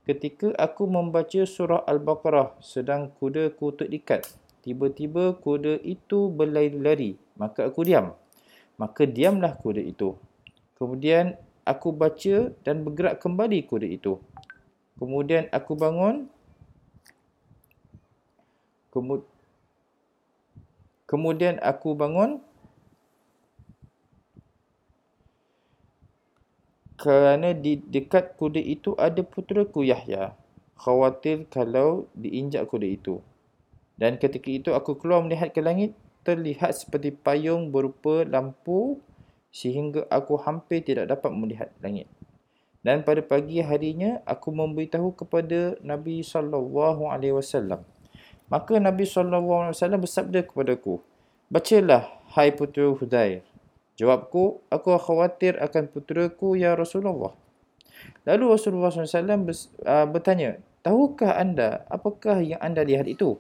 ketika 0.02 0.50
aku 0.58 0.90
membaca 0.90 1.46
surah 1.46 1.86
Al-Baqarah 1.86 2.58
sedang 2.58 3.14
kuda 3.22 3.54
ku 3.54 3.70
terikat, 3.70 4.26
tiba-tiba 4.66 5.38
kuda 5.38 5.78
itu 5.86 6.26
berlari-lari. 6.26 7.14
Maka 7.38 7.70
aku 7.70 7.86
diam. 7.86 8.18
Maka 8.80 9.04
diamlah 9.04 9.60
kuda 9.60 9.84
itu. 9.84 10.16
Kemudian 10.80 11.36
aku 11.68 11.92
baca 11.92 12.48
dan 12.64 12.80
bergerak 12.80 13.20
kembali 13.20 13.68
kuda 13.68 13.84
itu. 13.84 14.16
Kemudian 14.96 15.52
aku 15.52 15.76
bangun. 15.76 16.32
Kemudian 21.04 21.60
aku 21.60 21.92
bangun. 21.92 22.40
Kerana 26.96 27.52
di 27.52 27.80
dekat 27.84 28.40
kuda 28.40 28.64
itu 28.64 28.96
ada 28.96 29.20
puteraku 29.20 29.84
Yahya. 29.84 30.32
Khawatir 30.80 31.44
kalau 31.52 32.08
diinjak 32.16 32.64
kuda 32.72 32.88
itu. 32.88 33.20
Dan 34.00 34.16
ketika 34.16 34.48
itu 34.48 34.72
aku 34.72 34.96
keluar 34.96 35.20
melihat 35.20 35.52
ke 35.52 35.60
langit, 35.60 35.92
terlihat 36.22 36.76
seperti 36.76 37.14
payung 37.14 37.72
berupa 37.72 38.22
lampu 38.26 39.00
sehingga 39.50 40.06
aku 40.12 40.38
hampir 40.40 40.84
tidak 40.84 41.10
dapat 41.10 41.30
melihat 41.34 41.68
langit. 41.82 42.06
Dan 42.80 43.04
pada 43.04 43.20
pagi 43.20 43.60
harinya 43.60 44.24
aku 44.24 44.48
memberitahu 44.54 45.12
kepada 45.12 45.76
Nabi 45.84 46.24
sallallahu 46.24 47.12
alaihi 47.12 47.36
wasallam. 47.36 47.84
Maka 48.48 48.80
Nabi 48.80 49.04
sallallahu 49.04 49.68
alaihi 49.68 49.76
wasallam 49.76 50.00
bersabda 50.00 50.40
kepadaku, 50.48 51.04
"Bacalah 51.52 52.08
hai 52.32 52.54
putera 52.56 52.88
Hudair." 52.96 53.44
Jawabku, 54.00 54.64
"Aku 54.72 54.96
khawatir 54.96 55.60
akan 55.60 55.92
puteraku 55.92 56.56
ya 56.56 56.72
Rasulullah." 56.72 57.36
Lalu 58.24 58.44
Rasulullah 58.56 58.88
SAW 58.88 59.44
uh, 59.84 60.08
bertanya, 60.08 60.56
Tahukah 60.80 61.36
anda 61.36 61.84
apakah 61.92 62.40
yang 62.40 62.56
anda 62.64 62.80
lihat 62.80 63.04
itu? 63.04 63.36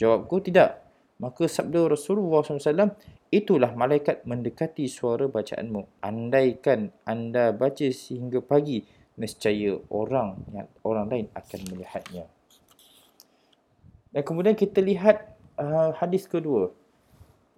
Jawabku 0.00 0.40
tidak. 0.40 0.80
Maka 1.22 1.46
sabda 1.46 1.86
Rasulullah 1.86 2.42
SAW, 2.42 2.98
itulah 3.30 3.70
malaikat 3.78 4.26
mendekati 4.26 4.90
suara 4.90 5.30
bacaanmu. 5.30 6.02
Andaikan 6.02 6.90
anda 7.06 7.54
baca 7.54 7.86
sehingga 7.90 8.42
pagi, 8.42 8.82
nescaya 9.14 9.78
orang 9.94 10.42
yang 10.50 10.68
orang 10.82 11.06
lain 11.06 11.26
akan 11.38 11.60
melihatnya. 11.70 12.26
Dan 14.10 14.22
kemudian 14.26 14.54
kita 14.58 14.82
lihat 14.82 15.34
uh, 15.58 15.94
hadis 15.98 16.26
kedua 16.26 16.70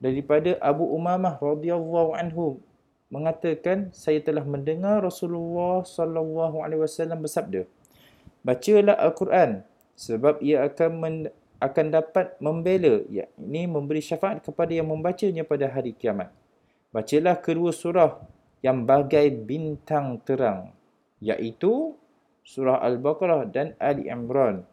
daripada 0.01 0.57
Abu 0.61 0.85
Umamah 0.93 1.41
radhiyallahu 1.41 2.17
anhu 2.17 2.61
mengatakan 3.09 3.93
saya 3.93 4.21
telah 4.21 4.45
mendengar 4.45 5.01
Rasulullah 5.01 5.85
sallallahu 5.87 6.61
alaihi 6.61 6.85
wasallam 6.85 7.23
bersabda 7.23 7.65
bacalah 8.43 8.97
al-Quran 8.99 9.63
sebab 9.97 10.43
ia 10.45 10.67
akan 10.67 10.91
men- 11.01 11.33
akan 11.57 11.87
dapat 11.89 12.37
membela 12.39 13.01
yakni 13.09 13.65
memberi 13.65 14.05
syafaat 14.05 14.45
kepada 14.45 14.73
yang 14.77 14.89
membacanya 14.93 15.43
pada 15.43 15.69
hari 15.73 15.97
kiamat. 15.97 16.29
Bacalah 16.93 17.41
kedua 17.41 17.73
surah 17.73 18.21
yang 18.61 18.85
bagai 18.85 19.33
bintang 19.33 20.21
terang 20.25 20.73
iaitu 21.21 21.97
surah 22.45 22.81
Al-Baqarah 22.85 23.49
dan 23.49 23.73
Ali 23.81 24.09
Imran. 24.09 24.65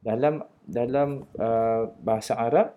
Dalam 0.00 0.44
dalam 0.64 1.24
uh, 1.36 1.92
bahasa 2.00 2.36
Arab 2.36 2.72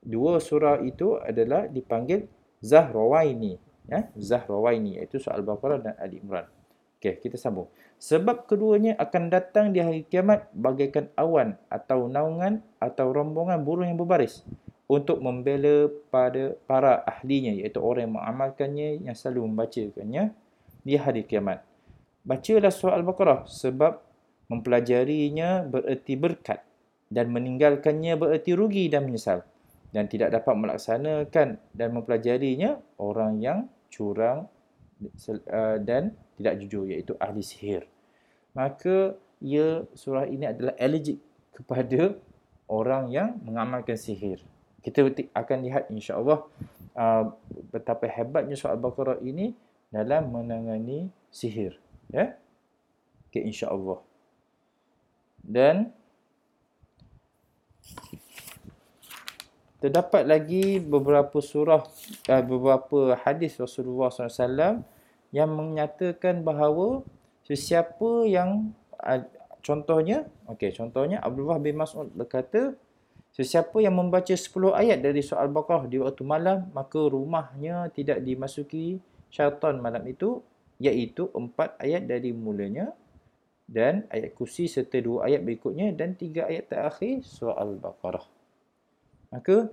dua 0.00 0.40
surah 0.40 0.80
itu 0.80 1.16
adalah 1.20 1.68
dipanggil 1.68 2.28
Zahrawaini 2.60 3.56
ya 3.88 4.08
Zahrawaini 4.16 5.00
iaitu 5.00 5.20
surah 5.20 5.36
Al-Baqarah 5.40 5.78
dan 5.80 5.94
Ali 6.00 6.20
Imran. 6.20 6.48
Okey, 7.00 7.16
kita 7.16 7.40
sambung. 7.40 7.64
Sebab 7.96 8.44
keduanya 8.44 8.92
akan 9.00 9.32
datang 9.32 9.72
di 9.72 9.80
hari 9.80 10.04
kiamat 10.04 10.52
bagaikan 10.52 11.08
awan 11.16 11.56
atau 11.72 12.12
naungan 12.12 12.60
atau 12.76 13.08
rombongan 13.08 13.64
burung 13.64 13.88
yang 13.88 13.96
berbaris 13.96 14.44
untuk 14.84 15.24
membela 15.24 15.88
pada 16.12 16.52
para 16.68 17.00
ahlinya 17.08 17.56
iaitu 17.56 17.80
orang 17.80 18.04
yang 18.04 18.14
mengamalkannya 18.20 18.88
yang 19.08 19.16
selalu 19.16 19.48
membacakannya 19.48 20.36
di 20.84 20.94
hari 21.00 21.24
kiamat. 21.24 21.64
Bacalah 22.20 22.68
surah 22.68 23.00
Al-Baqarah 23.00 23.48
sebab 23.48 23.96
mempelajarinya 24.52 25.64
bererti 25.64 26.20
berkat 26.20 26.60
dan 27.08 27.32
meninggalkannya 27.32 28.12
bererti 28.20 28.52
rugi 28.52 28.92
dan 28.92 29.08
menyesal 29.08 29.40
dan 29.96 30.04
tidak 30.04 30.36
dapat 30.36 30.52
melaksanakan 30.52 31.56
dan 31.72 31.88
mempelajarinya 31.96 32.76
orang 33.00 33.40
yang 33.40 33.58
curang 33.88 34.52
uh, 35.48 35.78
dan 35.80 36.12
tidak 36.40 36.56
jujur 36.64 36.88
iaitu 36.88 37.12
ahli 37.20 37.44
sihir. 37.44 37.84
Maka 38.56 39.12
ia 39.44 39.84
surah 39.92 40.24
ini 40.24 40.48
adalah 40.48 40.72
allergic 40.80 41.20
kepada 41.52 42.16
orang 42.64 43.12
yang 43.12 43.36
mengamalkan 43.44 44.00
sihir. 44.00 44.40
Kita 44.80 45.04
akan 45.36 45.58
lihat 45.68 45.92
insya-Allah 45.92 46.48
uh, 46.96 47.24
betapa 47.68 48.08
hebatnya 48.08 48.56
surah 48.56 48.80
Al-Baqarah 48.80 49.20
ini 49.20 49.52
dalam 49.92 50.32
menangani 50.32 51.12
sihir, 51.28 51.76
ya. 52.08 52.32
Okay, 53.28 53.44
insya-Allah. 53.44 54.00
Dan 55.44 55.92
terdapat 59.84 60.24
lagi 60.24 60.80
beberapa 60.80 61.40
surah 61.44 61.84
uh, 62.32 62.42
beberapa 62.44 63.16
hadis 63.20 63.60
Rasulullah 63.60 64.08
SAW 64.08 64.80
yang 65.30 65.50
menyatakan 65.54 66.42
bahawa 66.42 67.06
sesiapa 67.46 68.26
yang 68.26 68.74
contohnya 69.62 70.26
okey 70.50 70.74
contohnya 70.74 71.22
Abdullah 71.22 71.62
bin 71.62 71.78
Mas'ud 71.78 72.10
berkata 72.12 72.74
sesiapa 73.30 73.78
yang 73.78 73.94
membaca 73.94 74.34
10 74.34 74.50
ayat 74.74 74.98
dari 75.00 75.22
surah 75.22 75.46
al-baqarah 75.46 75.86
di 75.86 76.02
waktu 76.02 76.22
malam 76.26 76.66
maka 76.74 76.98
rumahnya 76.98 77.88
tidak 77.94 78.20
dimasuki 78.26 78.98
syaitan 79.30 79.78
malam 79.78 80.02
itu 80.10 80.42
iaitu 80.82 81.30
4 81.30 81.78
ayat 81.78 82.02
dari 82.10 82.34
mulanya 82.34 82.90
dan 83.70 84.02
ayat 84.10 84.34
kursi 84.34 84.66
serta 84.66 84.98
dua 84.98 85.30
ayat 85.30 85.46
berikutnya 85.46 85.94
dan 85.94 86.18
tiga 86.18 86.50
ayat 86.50 86.66
terakhir 86.66 87.22
surah 87.22 87.54
al-baqarah. 87.54 88.26
Maka 89.30 89.70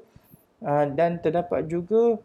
dan 0.94 1.18
terdapat 1.18 1.66
juga 1.66 2.22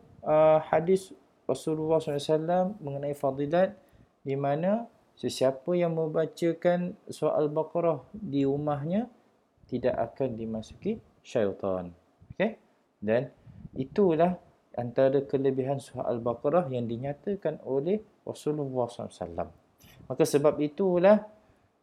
hadis 0.69 1.17
Rasulullah 1.53 2.01
SAW 2.01 2.81
mengenai 2.81 3.13
fadilat 3.13 3.77
di 4.25 4.35
mana 4.35 4.89
sesiapa 5.19 5.77
yang 5.77 5.95
membacakan 5.95 6.97
surah 7.07 7.37
Al-Baqarah 7.37 8.09
di 8.17 8.49
rumahnya 8.49 9.07
tidak 9.69 9.95
akan 10.13 10.35
dimasuki 10.35 10.99
syaitan. 11.21 11.93
Okay? 12.33 12.57
Dan 12.99 13.29
itulah 13.77 14.41
antara 14.77 15.21
kelebihan 15.29 15.79
surah 15.79 16.09
Al-Baqarah 16.09 16.73
yang 16.73 16.89
dinyatakan 16.89 17.61
oleh 17.69 18.01
Rasulullah 18.25 18.89
SAW. 18.89 19.49
Maka 20.09 20.25
sebab 20.25 20.59
itulah 20.61 21.25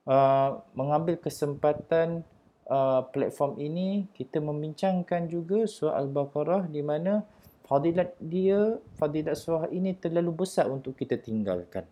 uh, 0.10 0.50
mengambil 0.74 1.22
kesempatan 1.22 2.26
uh, 2.70 3.02
platform 3.10 3.58
ini 3.62 4.10
kita 4.14 4.42
membincangkan 4.42 5.30
juga 5.30 5.66
surah 5.66 5.98
Al-Baqarah 6.02 6.70
di 6.70 6.82
mana 6.82 7.26
fadilat 7.70 8.18
dia, 8.18 8.82
fadilat 8.98 9.38
surah 9.38 9.70
ini 9.70 9.94
terlalu 9.94 10.44
besar 10.44 10.66
untuk 10.66 10.98
kita 10.98 11.22
tinggalkan. 11.22 11.86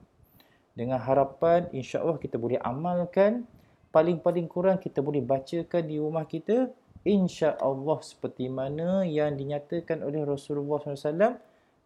Dengan 0.74 0.98
harapan 0.98 1.70
insya-Allah 1.70 2.18
kita 2.18 2.42
boleh 2.42 2.58
amalkan, 2.66 3.46
paling-paling 3.94 4.50
kurang 4.50 4.82
kita 4.82 5.06
boleh 5.06 5.22
bacakan 5.22 5.86
di 5.86 6.02
rumah 6.02 6.26
kita 6.26 6.74
insya-Allah 7.06 7.98
seperti 8.02 8.50
mana 8.50 9.06
yang 9.06 9.38
dinyatakan 9.38 10.02
oleh 10.02 10.26
Rasulullah 10.26 10.82
SAW 10.82 11.38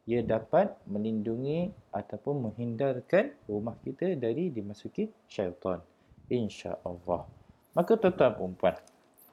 ia 0.10 0.26
dapat 0.26 0.74
melindungi 0.90 1.70
ataupun 1.94 2.50
menghindarkan 2.50 3.38
rumah 3.46 3.78
kita 3.86 4.18
dari 4.18 4.50
dimasuki 4.50 5.14
syaitan 5.30 5.78
insya-Allah. 6.26 7.28
Maka 7.78 7.96
tuan-tuan 8.00 8.34
puan 8.56 8.76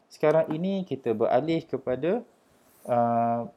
sekarang 0.09 0.49
ini 0.53 0.89
kita 0.89 1.13
beralih 1.13 1.61
kepada 1.69 2.25
uh, 2.87 3.49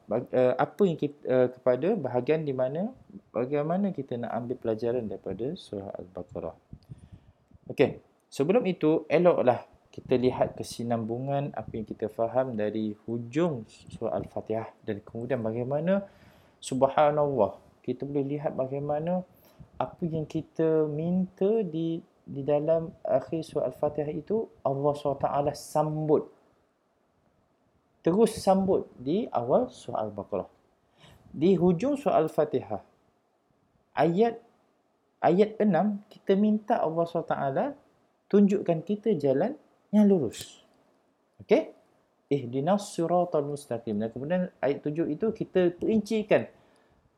apa 0.58 0.82
yang 0.82 0.98
kita 0.98 1.18
uh, 1.28 1.48
kepada 1.52 1.94
bahagian 1.94 2.42
di 2.42 2.56
mana 2.56 2.90
bagaimana 3.30 3.94
kita 3.94 4.18
nak 4.18 4.32
ambil 4.34 4.56
pelajaran 4.58 5.06
daripada 5.06 5.54
surah 5.54 5.92
al-baqarah. 6.00 6.56
Okey, 7.70 8.02
sebelum 8.26 8.66
itu 8.66 9.06
eloklah 9.06 9.62
kita 9.92 10.16
lihat 10.16 10.56
kesinambungan 10.56 11.52
apa 11.52 11.68
yang 11.76 11.84
kita 11.84 12.08
faham 12.08 12.56
dari 12.56 12.96
hujung 13.04 13.68
surah 13.92 14.16
al-fatihah 14.16 14.72
dan 14.88 15.04
kemudian 15.04 15.44
bagaimana 15.44 16.08
subhanallah 16.64 17.60
kita 17.84 18.08
boleh 18.08 18.38
lihat 18.38 18.56
bagaimana 18.56 19.20
apa 19.76 20.02
yang 20.08 20.24
kita 20.24 20.88
minta 20.88 21.60
di 21.60 22.00
di 22.22 22.40
dalam 22.40 22.88
akhir 23.04 23.44
surah 23.44 23.68
al-fatihah 23.68 24.14
itu 24.14 24.48
Allah 24.64 24.94
SWT 24.96 25.28
sambut 25.58 26.30
terus 28.02 28.36
sambut 28.38 28.90
di 28.98 29.30
awal 29.30 29.70
surah 29.70 30.06
Al-Baqarah. 30.10 30.50
Di 31.32 31.56
hujung 31.56 31.96
surah 31.96 32.20
Al-Fatihah, 32.20 32.82
ayat 33.96 34.36
ayat 35.22 35.56
6, 35.56 36.12
kita 36.12 36.32
minta 36.36 36.82
Allah 36.82 37.06
SWT 37.08 37.78
tunjukkan 38.28 38.78
kita 38.84 39.16
jalan 39.16 39.56
yang 39.94 40.10
lurus. 40.10 40.60
Okey? 41.40 41.82
ihdinas 42.32 42.96
siratal 42.96 43.44
mustaqim. 43.44 44.00
Dan 44.00 44.08
kemudian 44.08 44.42
ayat 44.64 44.80
tujuh 44.80 45.12
itu 45.12 45.28
kita 45.36 45.76
perincikan 45.76 46.48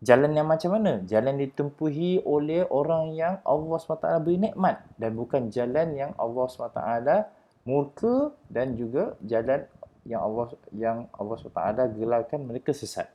jalan 0.03 0.35
yang 0.35 0.51
macam 0.51 0.75
mana? 0.75 0.99
Jalan 1.07 1.39
ditempuhi 1.39 2.27
oleh 2.27 2.67
orang 2.67 3.15
yang 3.15 3.35
Allah 3.47 3.79
SWT 3.79 4.27
beri 4.27 4.51
nikmat 4.51 4.83
dan 4.99 5.15
bukan 5.15 5.55
jalan 5.55 5.95
yang 5.95 6.11
Allah 6.19 6.45
SWT 6.51 6.83
murka 7.65 8.35
dan 8.51 8.75
juga 8.75 9.15
jalan 9.23 9.65
yang 10.05 10.21
Allah 10.21 10.53
yang 10.73 10.99
Allah 11.17 11.37
SWT 11.41 11.97
gelarkan 11.97 12.41
mereka 12.45 12.77
sesat. 12.77 13.09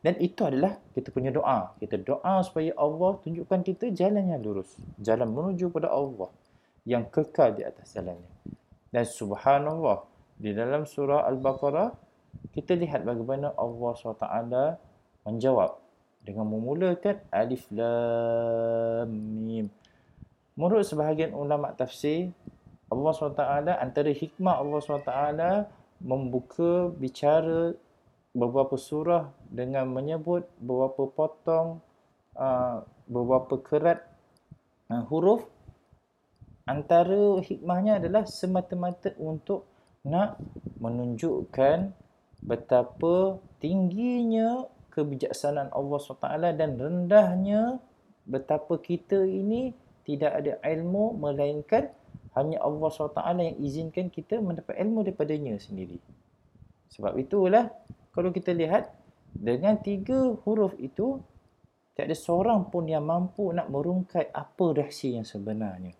Dan 0.00 0.16
itu 0.16 0.40
adalah 0.48 0.80
kita 0.96 1.12
punya 1.12 1.28
doa. 1.28 1.76
Kita 1.76 2.00
doa 2.00 2.40
supaya 2.40 2.72
Allah 2.80 3.20
tunjukkan 3.20 3.60
kita 3.60 3.92
jalan 3.92 4.32
yang 4.32 4.40
lurus. 4.40 4.72
Jalan 4.96 5.28
menuju 5.28 5.68
pada 5.68 5.92
Allah 5.92 6.32
yang 6.88 7.04
kekal 7.04 7.52
di 7.52 7.62
atas 7.68 7.92
jalannya. 7.92 8.32
Dan 8.88 9.04
subhanallah, 9.04 10.08
di 10.40 10.56
dalam 10.56 10.88
surah 10.88 11.28
Al-Baqarah, 11.28 11.92
kita 12.56 12.74
lihat 12.80 13.04
bagaimana 13.04 13.52
Allah 13.60 13.90
SWT 13.92 14.26
menjawab 15.28 15.76
dengan 16.24 16.48
memulakan 16.48 17.20
Alif 17.28 17.68
Lam 17.68 19.10
Mim. 19.44 19.66
Menurut 20.56 20.88
sebahagian 20.88 21.36
ulama 21.36 21.76
tafsir, 21.76 22.32
Allah 22.90 23.10
SWT 23.14 23.44
antara 23.78 24.10
hikmah 24.10 24.58
Allah 24.58 24.78
SWT 24.80 25.12
membuka 26.00 26.88
bicara 26.96 27.76
beberapa 28.32 28.74
surah 28.80 29.28
dengan 29.52 29.90
menyebut 29.90 30.48
beberapa 30.58 31.06
potong 31.10 31.84
uh, 32.34 32.82
beberapa 33.06 33.60
kerat 33.60 34.00
uh, 34.88 35.04
huruf. 35.06 35.44
Antara 36.64 37.42
hikmahnya 37.42 37.98
adalah 37.98 38.24
semata-mata 38.30 39.10
untuk 39.18 39.66
nak 40.06 40.38
menunjukkan 40.78 41.92
betapa 42.40 43.42
tingginya 43.60 44.64
kebijaksanaan 44.94 45.74
Allah 45.74 45.98
SWT 46.00 46.56
dan 46.56 46.70
rendahnya 46.78 47.62
betapa 48.24 48.78
kita 48.80 49.26
ini 49.26 49.74
tidak 50.06 50.32
ada 50.40 50.52
ilmu 50.64 51.18
melainkan 51.20 51.92
hanya 52.38 52.62
Allah 52.62 52.88
SWT 52.90 53.20
yang 53.42 53.56
izinkan 53.58 54.06
kita 54.08 54.38
mendapat 54.38 54.78
ilmu 54.78 55.02
daripadanya 55.02 55.58
sendiri. 55.58 55.98
Sebab 56.94 57.18
itulah 57.18 57.70
kalau 58.14 58.30
kita 58.30 58.54
lihat 58.54 58.90
dengan 59.30 59.78
tiga 59.78 60.34
huruf 60.46 60.74
itu 60.78 61.22
tak 61.94 62.10
ada 62.10 62.16
seorang 62.16 62.70
pun 62.70 62.86
yang 62.86 63.06
mampu 63.06 63.50
nak 63.50 63.70
merungkai 63.70 64.30
apa 64.30 64.66
rahsia 64.74 65.20
yang 65.20 65.26
sebenarnya. 65.26 65.94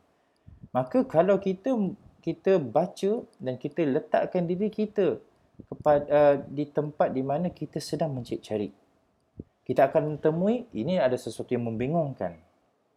Maka 0.71 1.07
kalau 1.07 1.38
kita 1.43 1.75
kita 2.23 2.61
baca 2.61 3.27
dan 3.40 3.55
kita 3.57 3.81
letakkan 3.87 4.45
diri 4.45 4.69
kita 4.71 5.19
kepada 5.61 6.05
uh, 6.09 6.37
di 6.47 6.69
tempat 6.69 7.11
di 7.11 7.23
mana 7.25 7.49
kita 7.49 7.81
sedang 7.81 8.12
mencari 8.12 8.71
kita 9.71 9.87
akan 9.87 10.19
temui 10.19 10.66
ini 10.75 10.99
ada 10.99 11.14
sesuatu 11.14 11.55
yang 11.55 11.62
membingungkan. 11.62 12.35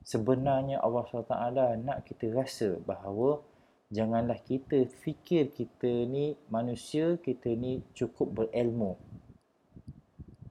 Sebenarnya 0.03 0.83
Allah 0.83 1.07
SWT 1.07 1.35
nak 1.79 2.03
kita 2.03 2.27
rasa 2.35 2.75
bahawa 2.83 3.39
janganlah 3.87 4.35
kita 4.43 4.83
fikir 4.99 5.55
kita 5.55 5.87
ni 5.87 6.35
manusia, 6.51 7.15
kita 7.23 7.55
ni 7.55 7.79
cukup 7.95 8.43
berilmu. 8.43 8.99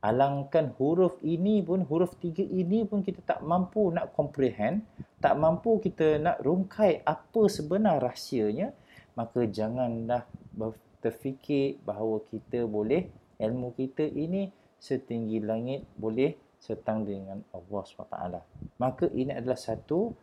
Alangkan 0.02 0.74
huruf 0.80 1.20
ini 1.22 1.62
pun, 1.62 1.86
huruf 1.86 2.18
tiga 2.18 2.42
ini 2.42 2.82
pun 2.82 3.06
kita 3.06 3.22
tak 3.22 3.40
mampu 3.46 3.92
nak 3.94 4.10
comprehend, 4.16 4.82
tak 5.22 5.38
mampu 5.38 5.78
kita 5.78 6.18
nak 6.18 6.42
rungkai 6.42 7.06
apa 7.06 7.46
sebenar 7.46 8.02
rahsianya, 8.02 8.74
maka 9.14 9.46
janganlah 9.46 10.26
terfikir 10.98 11.78
bahawa 11.86 12.18
kita 12.34 12.66
boleh, 12.66 13.06
ilmu 13.38 13.78
kita 13.78 14.02
ini 14.02 14.50
setinggi 14.82 15.38
langit 15.38 15.86
boleh 15.94 16.34
setang 16.62 17.02
dengan 17.02 17.42
Allah 17.50 17.82
SWT. 17.82 18.16
Maka 18.78 19.10
ini 19.10 19.34
adalah 19.34 19.58
satu 19.58 20.14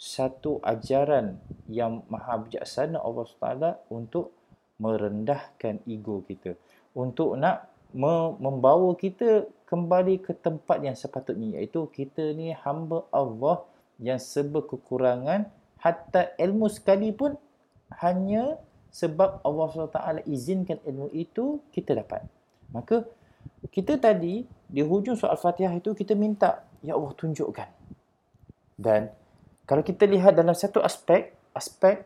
satu 0.00 0.58
ajaran 0.64 1.38
yang 1.68 2.02
maha 2.08 2.40
bijaksana 2.42 2.98
Allah 2.98 3.28
SWT 3.28 3.92
untuk 3.92 4.32
merendahkan 4.80 5.84
ego 5.84 6.24
kita. 6.24 6.56
Untuk 6.96 7.36
nak 7.36 7.70
membawa 7.92 8.96
kita 8.96 9.44
kembali 9.68 10.24
ke 10.24 10.32
tempat 10.32 10.80
yang 10.80 10.96
sepatutnya 10.96 11.60
iaitu 11.60 11.84
kita 11.92 12.32
ni 12.32 12.56
hamba 12.56 13.04
Allah 13.12 13.60
yang 14.00 14.16
serba 14.16 14.64
kekurangan 14.64 15.48
hatta 15.76 16.32
ilmu 16.40 16.72
sekalipun 16.72 17.36
hanya 18.00 18.56
sebab 18.92 19.44
Allah 19.44 19.66
SWT 19.72 20.28
izinkan 20.28 20.80
ilmu 20.84 21.08
itu 21.12 21.60
kita 21.72 21.96
dapat 21.96 22.24
maka 22.72 23.04
kita 23.70 24.00
tadi 24.00 24.42
di 24.48 24.82
hujung 24.82 25.14
surah 25.14 25.38
Al-Fatihah 25.38 25.76
itu 25.78 25.94
kita 25.94 26.18
minta 26.18 26.66
ya 26.82 26.98
Allah 26.98 27.12
tunjukkan 27.14 27.68
dan 28.80 29.12
kalau 29.68 29.86
kita 29.86 30.08
lihat 30.08 30.34
dalam 30.34 30.56
satu 30.56 30.82
aspek 30.82 31.36
aspek 31.54 32.02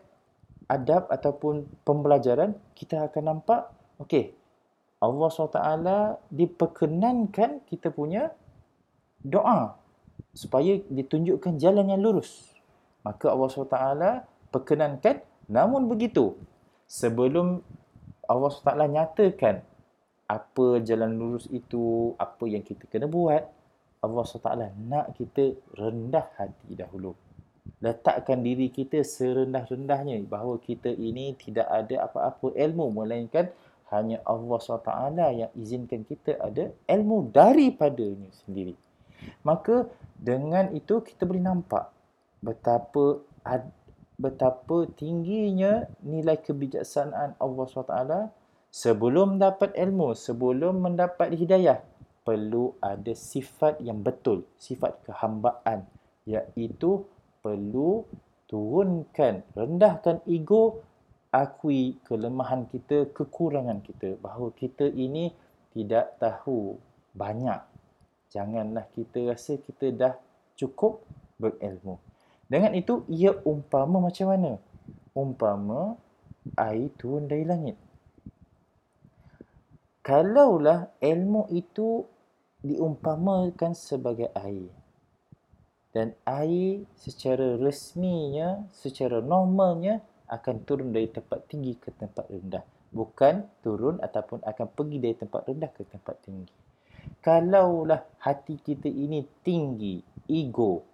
adab 0.68 1.08
ataupun 1.08 1.64
pembelajaran 1.86 2.52
kita 2.76 3.08
akan 3.08 3.22
nampak 3.32 3.70
okey 4.02 4.36
Allah 4.96 5.28
SWT 5.28 5.60
diperkenankan 6.32 7.62
kita 7.68 7.92
punya 7.92 8.32
doa 9.20 9.76
supaya 10.32 10.80
ditunjukkan 10.88 11.60
jalan 11.60 11.92
yang 11.92 12.00
lurus. 12.00 12.52
Maka 13.04 13.32
Allah 13.32 13.48
SWT 13.48 13.78
perkenankan 14.50 15.20
namun 15.46 15.86
begitu 15.86 16.34
sebelum 16.88 17.60
Allah 18.26 18.50
SWT 18.50 18.72
nyatakan 18.72 19.62
apa 20.26 20.82
jalan 20.82 21.14
lurus 21.14 21.46
itu, 21.54 22.14
apa 22.18 22.44
yang 22.50 22.66
kita 22.66 22.86
kena 22.90 23.06
buat, 23.06 23.46
Allah 24.02 24.22
SWT 24.22 24.50
nak 24.86 25.14
kita 25.18 25.54
rendah 25.74 26.26
hati 26.38 26.74
dahulu. 26.74 27.14
Letakkan 27.82 28.46
diri 28.46 28.70
kita 28.70 29.02
serendah-rendahnya 29.02 30.22
bahawa 30.26 30.58
kita 30.62 30.90
ini 30.94 31.34
tidak 31.34 31.66
ada 31.66 32.06
apa-apa 32.06 32.54
ilmu 32.54 32.94
melainkan 32.94 33.50
hanya 33.90 34.22
Allah 34.26 34.58
SWT 34.58 34.90
yang 35.34 35.50
izinkan 35.54 36.02
kita 36.06 36.38
ada 36.38 36.70
ilmu 36.90 37.30
daripadanya 37.30 38.30
sendiri. 38.46 38.74
Maka 39.42 39.86
dengan 40.18 40.70
itu 40.74 41.02
kita 41.02 41.26
boleh 41.26 41.42
nampak 41.42 41.90
betapa 42.42 43.22
betapa 44.16 44.88
tingginya 44.96 45.86
nilai 46.02 46.38
kebijaksanaan 46.40 47.36
Allah 47.38 47.64
SWT 47.68 47.98
sebelum 48.76 49.40
dapat 49.40 49.72
ilmu, 49.72 50.12
sebelum 50.12 50.84
mendapat 50.84 51.32
hidayah 51.32 51.80
perlu 52.28 52.76
ada 52.84 53.16
sifat 53.16 53.80
yang 53.80 54.04
betul, 54.04 54.44
sifat 54.60 55.00
kehambaan 55.08 55.88
iaitu 56.28 57.08
perlu 57.40 58.04
turunkan, 58.44 59.40
rendahkan 59.56 60.20
ego 60.28 60.84
akui 61.32 61.96
kelemahan 62.04 62.68
kita, 62.68 63.08
kekurangan 63.16 63.80
kita 63.80 64.20
bahawa 64.20 64.52
kita 64.52 64.92
ini 64.92 65.32
tidak 65.72 66.20
tahu 66.20 66.76
banyak. 67.16 67.64
Janganlah 68.28 68.84
kita 68.92 69.32
rasa 69.32 69.56
kita 69.56 69.88
dah 69.96 70.14
cukup 70.60 71.00
berilmu. 71.40 71.96
Dengan 72.44 72.76
itu, 72.76 73.08
ia 73.08 73.32
umpama 73.48 74.04
macam 74.04 74.26
mana? 74.28 74.60
Umpama 75.16 75.96
air 76.60 76.92
turun 77.00 77.24
dari 77.26 77.42
langit. 77.42 77.85
Kalaulah 80.06 80.94
ilmu 81.02 81.50
itu 81.50 82.06
diumpamakan 82.62 83.74
sebagai 83.74 84.30
air. 84.38 84.70
Dan 85.90 86.14
air 86.22 86.86
secara 86.94 87.58
resminya, 87.58 88.70
secara 88.70 89.18
normalnya 89.18 89.98
akan 90.30 90.62
turun 90.62 90.94
dari 90.94 91.10
tempat 91.10 91.50
tinggi 91.50 91.74
ke 91.74 91.90
tempat 91.90 92.30
rendah. 92.30 92.62
Bukan 92.94 93.50
turun 93.66 93.98
ataupun 93.98 94.46
akan 94.46 94.66
pergi 94.70 95.02
dari 95.02 95.16
tempat 95.18 95.42
rendah 95.42 95.70
ke 95.74 95.82
tempat 95.82 96.22
tinggi. 96.22 96.54
Kalaulah 97.18 98.06
hati 98.22 98.62
kita 98.62 98.86
ini 98.86 99.26
tinggi, 99.42 99.98
ego, 100.30 100.86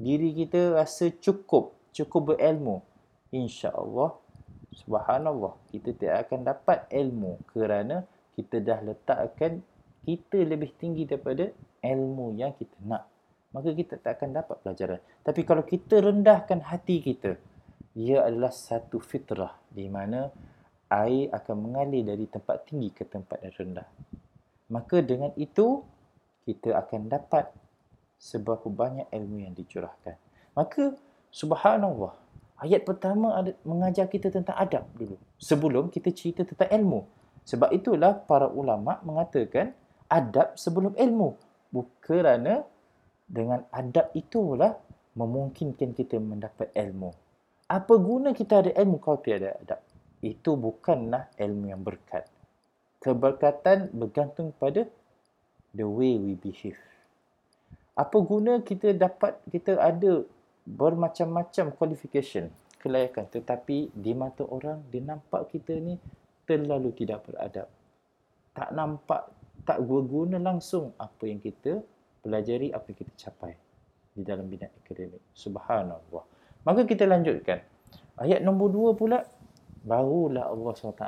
diri 0.00 0.32
kita 0.32 0.80
rasa 0.80 1.12
cukup, 1.12 1.76
cukup 1.92 2.32
berilmu, 2.32 2.80
insya-Allah 3.36 4.16
subhanallah 4.76 5.56
kita 5.72 5.92
tidak 5.96 6.28
akan 6.28 6.40
dapat 6.44 6.84
ilmu 6.92 7.40
kerana 7.52 8.04
kita 8.36 8.60
dah 8.60 8.78
letakkan 8.84 9.64
kita 10.06 10.38
lebih 10.46 10.70
tinggi 10.78 11.02
daripada 11.02 11.50
ilmu 11.82 12.38
yang 12.38 12.54
kita 12.54 12.78
nak. 12.86 13.10
Maka 13.50 13.74
kita 13.74 13.98
tak 13.98 14.22
akan 14.22 14.30
dapat 14.36 14.56
pelajaran. 14.62 15.00
Tapi 15.26 15.40
kalau 15.42 15.66
kita 15.66 15.98
rendahkan 15.98 16.62
hati 16.62 17.02
kita, 17.02 17.34
ia 17.98 18.22
adalah 18.22 18.52
satu 18.52 19.02
fitrah 19.02 19.56
di 19.72 19.88
mana 19.90 20.30
air 20.92 21.32
akan 21.34 21.56
mengalir 21.58 22.06
dari 22.06 22.30
tempat 22.30 22.68
tinggi 22.68 22.94
ke 22.94 23.02
tempat 23.08 23.42
yang 23.42 23.54
rendah. 23.56 23.88
Maka 24.70 25.02
dengan 25.02 25.34
itu, 25.34 25.82
kita 26.46 26.78
akan 26.78 27.10
dapat 27.10 27.50
seberapa 28.20 28.70
banyak 28.70 29.10
ilmu 29.10 29.42
yang 29.42 29.54
dicurahkan. 29.56 30.14
Maka, 30.54 30.94
subhanallah, 31.34 32.14
ayat 32.62 32.86
pertama 32.86 33.34
ada 33.34 33.52
mengajar 33.66 34.06
kita 34.06 34.30
tentang 34.30 34.54
adab 34.54 34.86
dulu. 34.94 35.18
Sebelum 35.42 35.90
kita 35.90 36.14
cerita 36.14 36.46
tentang 36.46 36.70
ilmu. 36.70 37.02
Sebab 37.46 37.70
itulah 37.70 38.18
para 38.26 38.50
ulama 38.50 38.98
mengatakan 39.06 39.70
adab 40.10 40.58
sebelum 40.58 40.98
ilmu. 40.98 41.38
Kerana 42.02 42.66
dengan 43.26 43.62
adab 43.70 44.10
itulah 44.18 44.74
memungkinkan 45.14 45.94
kita 45.94 46.18
mendapat 46.18 46.74
ilmu. 46.74 47.14
Apa 47.70 47.94
guna 47.98 48.34
kita 48.34 48.62
ada 48.66 48.70
ilmu 48.74 48.98
kalau 48.98 49.22
tiada 49.22 49.54
adab? 49.62 49.80
Itu 50.22 50.58
bukanlah 50.58 51.30
ilmu 51.38 51.70
yang 51.70 51.82
berkat. 51.86 52.26
Keberkatan 52.98 53.94
bergantung 53.94 54.50
pada 54.56 54.86
the 55.70 55.86
way 55.86 56.18
we 56.18 56.34
behave. 56.34 56.80
Apa 57.94 58.18
guna 58.24 58.60
kita 58.64 58.96
dapat, 58.96 59.38
kita 59.52 59.78
ada 59.78 60.24
bermacam-macam 60.66 61.72
qualification, 61.76 62.50
kelayakan. 62.82 63.28
Tetapi 63.30 63.94
di 63.94 64.12
mata 64.12 64.42
orang, 64.42 64.82
dia 64.90 65.04
nampak 65.04 65.52
kita 65.52 65.76
ni 65.78 65.96
terlalu 66.46 66.94
tidak 66.94 67.26
beradab. 67.26 67.68
Tak 68.56 68.70
nampak, 68.72 69.28
tak 69.66 69.82
berguna 69.84 70.40
langsung 70.40 70.94
apa 70.96 71.28
yang 71.28 71.42
kita 71.42 71.82
pelajari, 72.22 72.72
apa 72.72 72.86
yang 72.88 72.98
kita 73.02 73.12
capai 73.28 73.52
di 74.16 74.22
dalam 74.24 74.48
bidang 74.48 74.72
akademik. 74.80 75.20
Subhanallah. 75.36 76.24
Maka 76.64 76.88
kita 76.88 77.04
lanjutkan. 77.04 77.60
Ayat 78.16 78.40
nombor 78.40 78.72
dua 78.72 78.90
pula, 78.96 79.18
barulah 79.84 80.48
Allah 80.48 80.72
SWT 80.72 81.06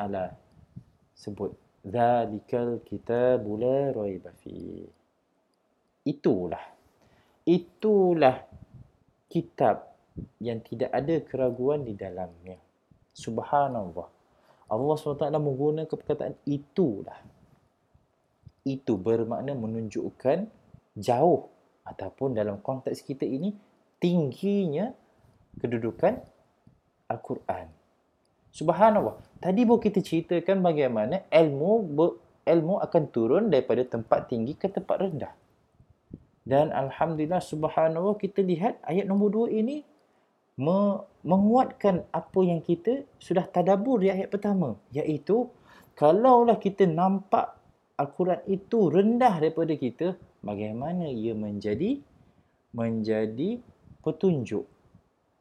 sebut. 1.17 1.57
Zalikal 1.89 2.85
kitabu 2.85 3.57
la 3.57 3.97
raiba 3.97 4.29
fi. 4.45 4.85
Itulah. 6.05 6.63
Itulah 7.49 8.45
kitab 9.33 9.89
yang 10.43 10.61
tidak 10.61 10.93
ada 10.93 11.17
keraguan 11.25 11.83
di 11.87 11.97
dalamnya. 11.97 12.61
Subhanallah. 13.17 14.18
Allah 14.69 14.95
SWT 15.01 15.33
menggunakan 15.33 15.89
perkataan 15.89 16.37
itulah. 16.45 17.17
Itu 18.69 19.01
bermakna 19.01 19.57
menunjukkan 19.57 20.45
jauh 20.93 21.49
ataupun 21.89 22.37
dalam 22.37 22.61
konteks 22.61 23.01
kita 23.01 23.25
ini 23.25 23.57
tingginya 23.97 24.93
kedudukan 25.57 26.21
Al-Quran. 27.09 27.73
Subhanallah. 28.53 29.17
Tadi 29.41 29.65
baru 29.65 29.81
kita 29.81 30.05
ceritakan 30.05 30.61
bagaimana 30.61 31.25
ilmu 31.33 31.89
ilmu 32.45 32.75
akan 32.81 33.03
turun 33.09 33.49
daripada 33.49 33.85
tempat 33.89 34.29
tinggi 34.29 34.53
ke 34.53 34.69
tempat 34.69 34.97
rendah. 35.01 35.33
Dan 36.49 36.73
Alhamdulillah 36.73 37.45
subhanallah 37.45 38.17
kita 38.17 38.41
lihat 38.41 38.81
ayat 38.85 39.05
nombor 39.05 39.29
dua 39.29 39.49
ini 39.53 39.85
menguatkan 40.59 42.03
apa 42.11 42.41
yang 42.43 42.59
kita 42.59 43.07
sudah 43.23 43.47
tadabur 43.47 44.03
di 44.03 44.11
ayat 44.11 44.29
pertama. 44.35 44.75
Iaitu 44.91 45.47
kalaulah 45.95 46.59
kita 46.59 46.85
nampak 46.91 47.55
Al-Quran 47.99 48.43
itu 48.51 48.91
rendah 48.91 49.39
daripada 49.39 49.75
kita, 49.75 50.15
bagaimana 50.43 51.11
ia 51.11 51.35
menjadi 51.35 51.99
menjadi 52.75 53.59
petunjuk. 54.03 54.67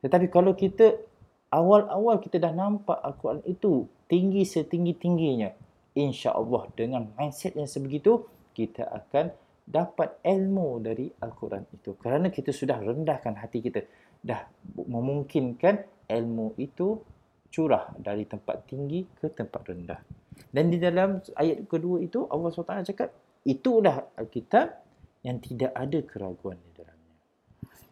Tetapi 0.02 0.30
kalau 0.30 0.54
kita 0.54 0.98
awal-awal 1.54 2.22
kita 2.22 2.38
dah 2.42 2.54
nampak 2.54 2.98
Al-Quran 3.02 3.42
itu 3.46 3.86
tinggi 4.10 4.46
setinggi-tingginya, 4.46 5.54
insya-Allah 5.98 6.70
dengan 6.78 7.10
mindset 7.18 7.58
yang 7.58 7.70
sebegitu 7.70 8.26
kita 8.54 8.86
akan 8.90 9.34
dapat 9.68 10.16
ilmu 10.24 10.80
dari 10.80 11.12
Al-Quran 11.20 11.68
itu. 11.76 11.94
Kerana 12.00 12.32
kita 12.32 12.56
sudah 12.56 12.80
rendahkan 12.80 13.36
hati 13.36 13.60
kita, 13.60 13.84
dah 14.24 14.42
memungkinkan 14.76 16.08
ilmu 16.08 16.56
itu 16.60 17.00
curah 17.52 17.92
dari 17.98 18.28
tempat 18.28 18.68
tinggi 18.68 19.08
ke 19.18 19.32
tempat 19.32 19.62
rendah. 19.68 20.00
Dan 20.52 20.70
di 20.70 20.78
dalam 20.78 21.20
ayat 21.34 21.66
kedua 21.66 22.04
itu 22.04 22.30
Allah 22.30 22.50
SWT 22.54 22.94
cakap, 22.94 23.10
itulah 23.44 24.14
Alkitab 24.14 24.68
yang 25.26 25.42
tidak 25.42 25.74
ada 25.74 26.00
keraguan 26.06 26.60
di 26.62 26.72
dalamnya. 26.78 27.16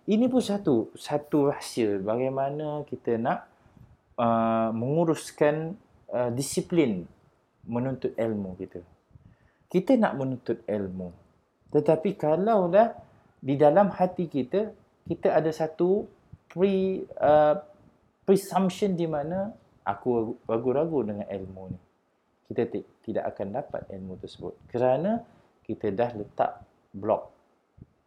Ini 0.06 0.26
pun 0.30 0.42
satu 0.44 0.94
satu 0.94 1.50
rahsia 1.50 1.98
bagaimana 1.98 2.86
kita 2.86 3.18
nak 3.18 3.50
uh, 4.22 4.70
menguruskan 4.72 5.74
uh, 6.14 6.30
disiplin 6.30 7.10
menuntut 7.66 8.14
ilmu 8.14 8.54
kita. 8.62 8.80
Kita 9.66 9.98
nak 9.98 10.14
menuntut 10.16 10.62
ilmu. 10.70 11.10
Tetapi 11.74 12.14
kalaulah 12.16 12.94
di 13.42 13.58
dalam 13.58 13.90
hati 13.92 14.30
kita 14.30 14.70
kita 15.06 15.34
ada 15.38 15.50
satu 15.50 16.06
pre 16.56 17.04
uh, 17.20 17.60
presumption 18.24 18.96
di 18.96 19.04
mana 19.04 19.52
aku 19.84 20.40
ragu-ragu 20.48 21.04
dengan 21.04 21.28
ilmu 21.28 21.64
ni. 21.76 21.80
Kita 22.48 22.64
tidak 23.04 23.36
akan 23.36 23.48
dapat 23.60 23.82
ilmu 23.92 24.16
tersebut 24.24 24.54
kerana 24.72 25.20
kita 25.68 25.92
dah 25.92 26.14
letak 26.16 26.62
blok 26.96 27.36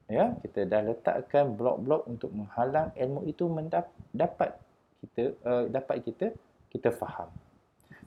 ya 0.09 0.33
kita 0.41 0.65
dah 0.65 0.81
letakkan 0.89 1.53
blok-blok 1.53 2.09
untuk 2.09 2.33
menghalang 2.33 2.91
ilmu 2.97 3.29
itu 3.29 3.45
mendap- 3.45 3.93
dapat 4.09 4.57
kita 5.05 5.37
uh, 5.45 5.65
dapat 5.69 6.01
kita 6.01 6.33
kita 6.73 6.89
faham 6.97 7.29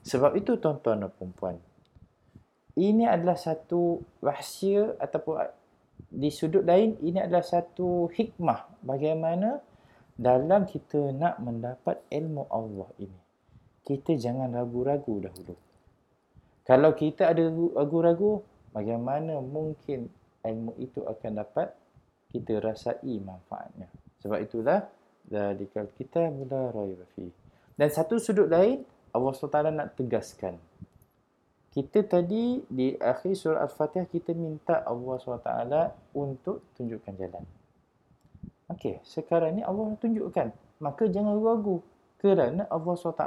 sebab 0.02 0.34
itu 0.34 0.58
tuan-tuan 0.58 1.06
dan 1.06 1.30
puan 1.38 1.56
ini 2.74 3.06
adalah 3.06 3.38
satu 3.38 4.02
rahsia 4.18 4.98
ataupun 4.98 5.46
di 6.10 6.28
sudut 6.34 6.66
lain 6.66 6.98
ini 7.06 7.22
adalah 7.22 7.46
satu 7.46 8.10
hikmah 8.10 8.82
bagaimana 8.82 9.62
dalam 10.18 10.68
kita 10.68 11.12
nak 11.12 11.40
mendapat 11.40 12.00
ilmu 12.12 12.46
Allah 12.52 12.88
ini 13.00 13.20
kita 13.82 14.14
jangan 14.16 14.52
ragu-ragu 14.52 15.24
dahulu 15.24 15.54
kalau 16.62 16.94
kita 16.94 17.34
ada 17.34 17.42
ragu-ragu 17.50 18.42
bagaimana 18.70 19.42
mungkin 19.42 20.06
ilmu 20.46 20.78
itu 20.78 21.02
akan 21.02 21.42
dapat 21.42 21.74
kita 22.32 22.58
rasai 22.58 23.20
manfaatnya. 23.20 23.90
Sebab 24.24 24.38
itulah 24.40 24.88
zalikal 25.28 25.86
kita 25.94 26.32
mula 26.32 26.72
fi. 27.12 27.28
Dan 27.76 27.88
satu 27.92 28.16
sudut 28.16 28.48
lain 28.48 28.82
Allah 29.12 29.32
SWT 29.36 29.58
nak 29.74 29.88
tegaskan. 29.98 30.56
Kita 31.72 32.04
tadi 32.04 32.60
di 32.68 32.92
akhir 32.96 33.32
surah 33.32 33.64
Al-Fatihah 33.64 34.04
kita 34.04 34.36
minta 34.36 34.84
Allah 34.84 35.16
SWT 35.16 35.52
untuk 36.12 36.68
tunjukkan 36.76 37.14
jalan. 37.16 37.44
Okey, 38.72 39.04
sekarang 39.04 39.60
ni 39.60 39.62
Allah 39.62 39.92
tunjukkan. 40.00 40.48
Maka 40.80 41.04
jangan 41.12 41.36
ragu 41.36 41.84
kerana 42.16 42.64
Allah 42.72 42.94
SWT 42.96 43.24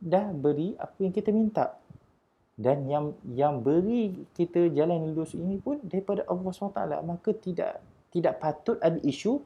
dah 0.00 0.26
beri 0.32 0.72
apa 0.80 0.96
yang 1.04 1.12
kita 1.12 1.30
minta. 1.30 1.76
Dan 2.56 2.88
yang 2.88 3.16
yang 3.28 3.60
beri 3.60 4.24
kita 4.32 4.72
jalan 4.72 5.12
lurus 5.12 5.36
ini 5.36 5.60
pun 5.60 5.80
daripada 5.84 6.24
Allah 6.24 6.48
SWT. 6.48 6.80
Maka 7.04 7.30
tidak 7.36 7.84
tidak 8.08 8.40
patut 8.40 8.80
ada 8.80 8.96
isu 9.04 9.44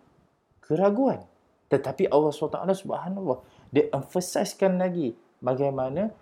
keraguan. 0.62 1.26
Tetapi 1.66 2.06
Allah 2.06 2.30
SWT 2.30 2.62
subhanallah 2.78 3.42
dia 3.74 3.90
emphasizekan 3.90 4.78
lagi 4.78 5.18
bagaimana 5.42 6.14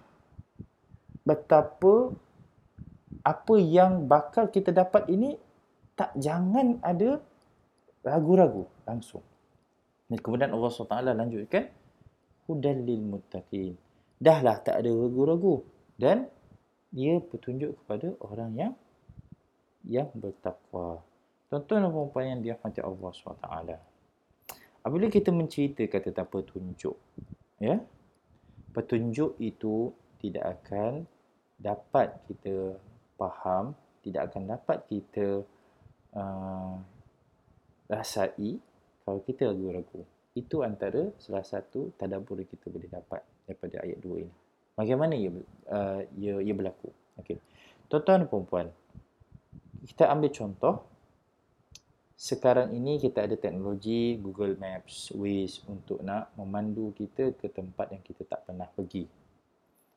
betapa 1.23 2.17
apa 3.23 3.55
yang 3.61 4.09
bakal 4.09 4.49
kita 4.49 4.73
dapat 4.73 5.07
ini 5.13 5.37
tak 5.95 6.11
jangan 6.19 6.81
ada 6.83 7.21
ragu-ragu 8.03 8.67
langsung 8.93 9.25
dan 10.13 10.19
kemudian 10.21 10.53
Allah 10.53 10.69
SWT 10.69 10.93
lanjutkan 11.17 11.73
hudal 12.45 12.79
lil 12.85 13.01
muttaqin 13.01 13.75
dahlah 14.21 14.61
tak 14.61 14.85
ada 14.85 14.91
ragu-ragu 14.93 15.65
dan 15.97 16.29
dia 16.93 17.17
petunjuk 17.25 17.73
kepada 17.83 18.13
orang 18.21 18.53
yang 18.53 18.73
yang 19.83 20.13
bertakwa. 20.15 21.03
Tuan-tuan 21.49 21.85
dan 21.85 21.93
puan 21.93 22.25
yang 22.29 22.41
dirahmati 22.41 22.81
Allah 22.81 23.11
SWT. 23.13 23.49
Apabila 24.83 25.07
kita 25.09 25.31
menceritakan 25.31 26.01
tentang 26.11 26.29
petunjuk, 26.29 26.97
ya, 27.61 27.77
petunjuk 28.73 29.37
itu 29.39 29.93
tidak 30.19 30.59
akan 30.61 31.07
dapat 31.61 32.19
kita 32.27 32.77
faham, 33.15 33.77
tidak 34.03 34.33
akan 34.33 34.43
dapat 34.59 34.79
kita 34.91 35.27
uh, 36.19 36.75
rasai 37.87 38.59
kalau 39.05 39.21
kita 39.23 39.51
ragu-ragu. 39.51 40.03
Itu 40.33 40.65
antara 40.65 41.13
salah 41.21 41.45
satu 41.45 41.93
tadabur 42.01 42.41
yang 42.41 42.49
kita 42.49 42.73
boleh 42.73 42.89
dapat 42.89 43.21
daripada 43.45 43.85
ayat 43.85 44.01
2 44.01 44.25
ini. 44.25 44.35
Bagaimana 44.73 45.13
ia 45.13 45.29
uh, 45.69 46.01
ia, 46.17 46.41
ia 46.41 46.55
berlaku? 46.57 46.89
Okey. 47.21 47.37
Tuan-tuan 47.93 48.25
dan 48.25 48.29
puan 48.49 48.67
kita 49.83 50.07
ambil 50.09 50.31
contoh 50.31 50.75
sekarang 52.15 52.71
ini 52.71 53.03
kita 53.03 53.27
ada 53.27 53.35
teknologi 53.35 54.15
Google 54.15 54.55
Maps, 54.55 55.11
Waze 55.11 55.67
untuk 55.67 55.99
nak 56.07 56.31
memandu 56.39 56.95
kita 56.95 57.35
ke 57.35 57.51
tempat 57.51 57.91
yang 57.91 57.99
kita 57.99 58.23
tak 58.23 58.47
pernah 58.47 58.71
pergi. 58.71 59.11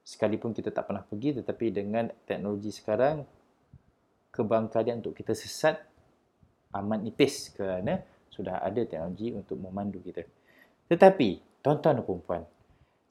Sekalipun 0.01 0.49
kita 0.49 0.73
tak 0.73 0.89
pernah 0.89 1.05
pergi 1.05 1.37
tetapi 1.37 1.65
dengan 1.69 2.09
teknologi 2.25 2.73
sekarang 2.73 3.21
kebangkalian 4.33 5.05
untuk 5.05 5.13
kita 5.13 5.37
sesat 5.37 5.77
amat 6.73 6.99
nipis 7.05 7.53
kerana 7.53 8.01
sudah 8.35 8.59
ada 8.59 8.83
teknologi 8.83 9.31
untuk 9.31 9.55
memandu 9.63 10.03
kita. 10.03 10.27
Tetapi 10.91 11.63
tuan-tuan 11.63 11.95
dan 11.95 12.03
puan 12.03 12.43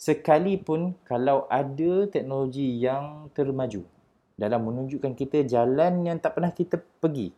sekalipun 0.04 0.92
kalau 1.08 1.48
ada 1.48 2.04
teknologi 2.10 2.82
yang 2.82 3.32
termaju 3.32 3.86
dalam 4.34 4.60
menunjukkan 4.66 5.14
kita 5.14 5.46
jalan 5.46 6.04
yang 6.04 6.18
tak 6.18 6.36
pernah 6.36 6.52
kita 6.52 6.76
pergi. 7.00 7.30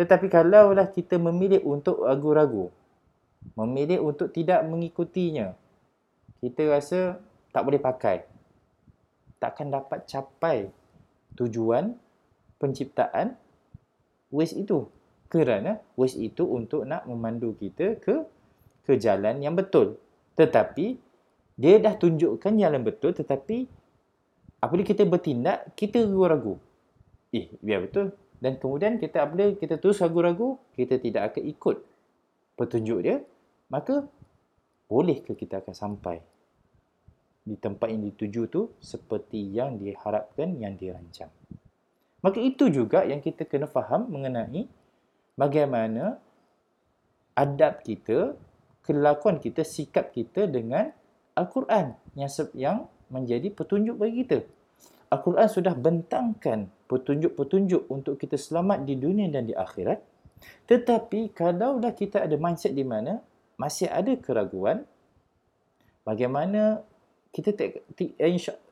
Tetapi 0.00 0.26
kalaulah 0.32 0.88
kita 0.92 1.20
memilih 1.20 1.64
untuk 1.68 2.04
ragu-ragu, 2.04 2.72
memilih 3.56 4.04
untuk 4.04 4.32
tidak 4.32 4.64
mengikutinya, 4.64 5.56
kita 6.40 6.62
rasa 6.68 7.00
tak 7.50 7.62
boleh 7.64 7.80
pakai. 7.80 8.24
Takkan 9.36 9.68
dapat 9.68 10.08
capai 10.08 10.72
tujuan 11.36 11.96
penciptaan 12.56 13.36
waste 14.32 14.56
itu. 14.64 14.88
Kerana 15.26 15.82
waste 15.98 16.22
itu 16.22 16.46
untuk 16.46 16.86
nak 16.86 17.04
memandu 17.10 17.54
kita 17.58 17.98
ke 17.98 18.22
ke 18.86 18.94
jalan 18.98 19.42
yang 19.42 19.58
betul. 19.58 19.98
Tetapi 20.38 20.86
dia 21.56 21.80
dah 21.80 21.96
tunjukkan 21.96 22.52
jalan 22.54 22.84
betul 22.84 23.16
tetapi 23.16 23.66
apabila 24.60 24.84
kita 24.86 25.02
bertindak 25.08 25.72
kita 25.74 26.04
ragu-ragu. 26.04 26.60
Eh, 27.34 27.50
biar 27.58 27.88
betul. 27.88 28.14
Dan 28.36 28.60
kemudian 28.60 29.00
kita 29.00 29.24
apabila 29.24 29.56
kita 29.56 29.80
terus 29.80 29.98
ragu-ragu, 30.04 30.60
kita 30.76 31.00
tidak 31.00 31.32
akan 31.32 31.42
ikut 31.50 31.76
petunjuk 32.56 32.98
dia, 33.00 33.16
maka 33.72 34.04
bolehkah 34.86 35.34
kita 35.34 35.64
akan 35.64 35.74
sampai 35.74 36.20
di 37.46 37.54
tempat 37.56 37.88
yang 37.94 38.02
dituju 38.10 38.42
tu 38.50 38.74
seperti 38.82 39.38
yang 39.54 39.78
diharapkan, 39.78 40.58
yang 40.58 40.74
dirancang. 40.74 41.30
Maka 42.20 42.42
itu 42.42 42.66
juga 42.68 43.06
yang 43.06 43.22
kita 43.22 43.46
kena 43.46 43.70
faham 43.70 44.10
mengenai 44.10 44.66
bagaimana 45.36 46.16
adab 47.36 47.84
kita, 47.84 48.34
kelakuan 48.82 49.38
kita, 49.38 49.62
sikap 49.62 50.10
kita 50.10 50.48
dengan 50.48 50.90
Al-Quran 51.36 51.92
yang 52.16 52.30
yang 52.56 52.78
menjadi 53.12 53.52
petunjuk 53.52 54.00
bagi 54.00 54.24
kita. 54.24 54.42
Al-Quran 55.12 55.46
sudah 55.46 55.76
bentangkan 55.76 56.66
petunjuk-petunjuk 56.90 57.86
untuk 57.92 58.18
kita 58.18 58.34
selamat 58.34 58.82
di 58.82 58.98
dunia 58.98 59.30
dan 59.30 59.46
di 59.46 59.54
akhirat. 59.54 60.02
Tetapi 60.66 61.30
kalaulah 61.30 61.94
kita 61.94 62.26
ada 62.26 62.34
mindset 62.34 62.74
di 62.74 62.82
mana 62.82 63.22
masih 63.56 63.86
ada 63.88 64.12
keraguan, 64.18 64.84
bagaimana 66.02 66.82
kita 67.30 67.52
tak, 67.52 67.84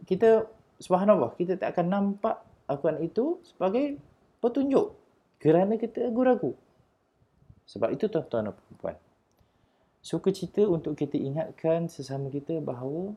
kita 0.05 0.49
subhanallah 0.81 1.33
kita 1.37 1.57
tak 1.61 1.77
akan 1.77 1.87
nampak 1.89 2.37
Al-Quran 2.69 3.05
itu 3.05 3.41
sebagai 3.45 4.01
petunjuk 4.41 5.04
kerana 5.45 5.77
kita 5.77 6.09
ragu-ragu. 6.09 6.57
Sebab 7.69 7.93
itu 7.93 8.09
tuan-tuan 8.09 8.49
dan 8.49 8.57
puan 8.81 8.97
Suka 10.01 10.33
cerita 10.33 10.65
untuk 10.65 10.97
kita 10.97 11.17
ingatkan 11.17 11.89
sesama 11.89 12.29
kita 12.29 12.61
bahawa 12.61 13.17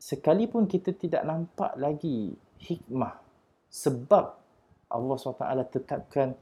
sekalipun 0.00 0.64
kita 0.64 0.92
tidak 0.96 1.24
nampak 1.24 1.72
lagi 1.76 2.32
hikmah 2.64 3.20
sebab 3.68 4.40
Allah 4.88 5.16
SWT 5.16 5.68
tetapkan 5.68 6.32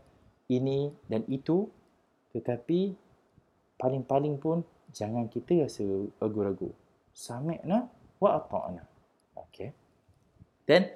ini 0.47 0.95
dan 1.11 1.27
itu 1.27 1.67
tetapi 2.31 2.95
paling-paling 3.75 4.39
pun 4.39 4.63
jangan 4.95 5.27
kita 5.27 5.67
rasa 5.67 5.83
ragu-ragu. 6.23 6.71
Sami'na 7.11 7.91
wa 8.23 8.31
ata'na. 8.39 8.87
Okey. 9.35 9.75
Dan 10.63 10.87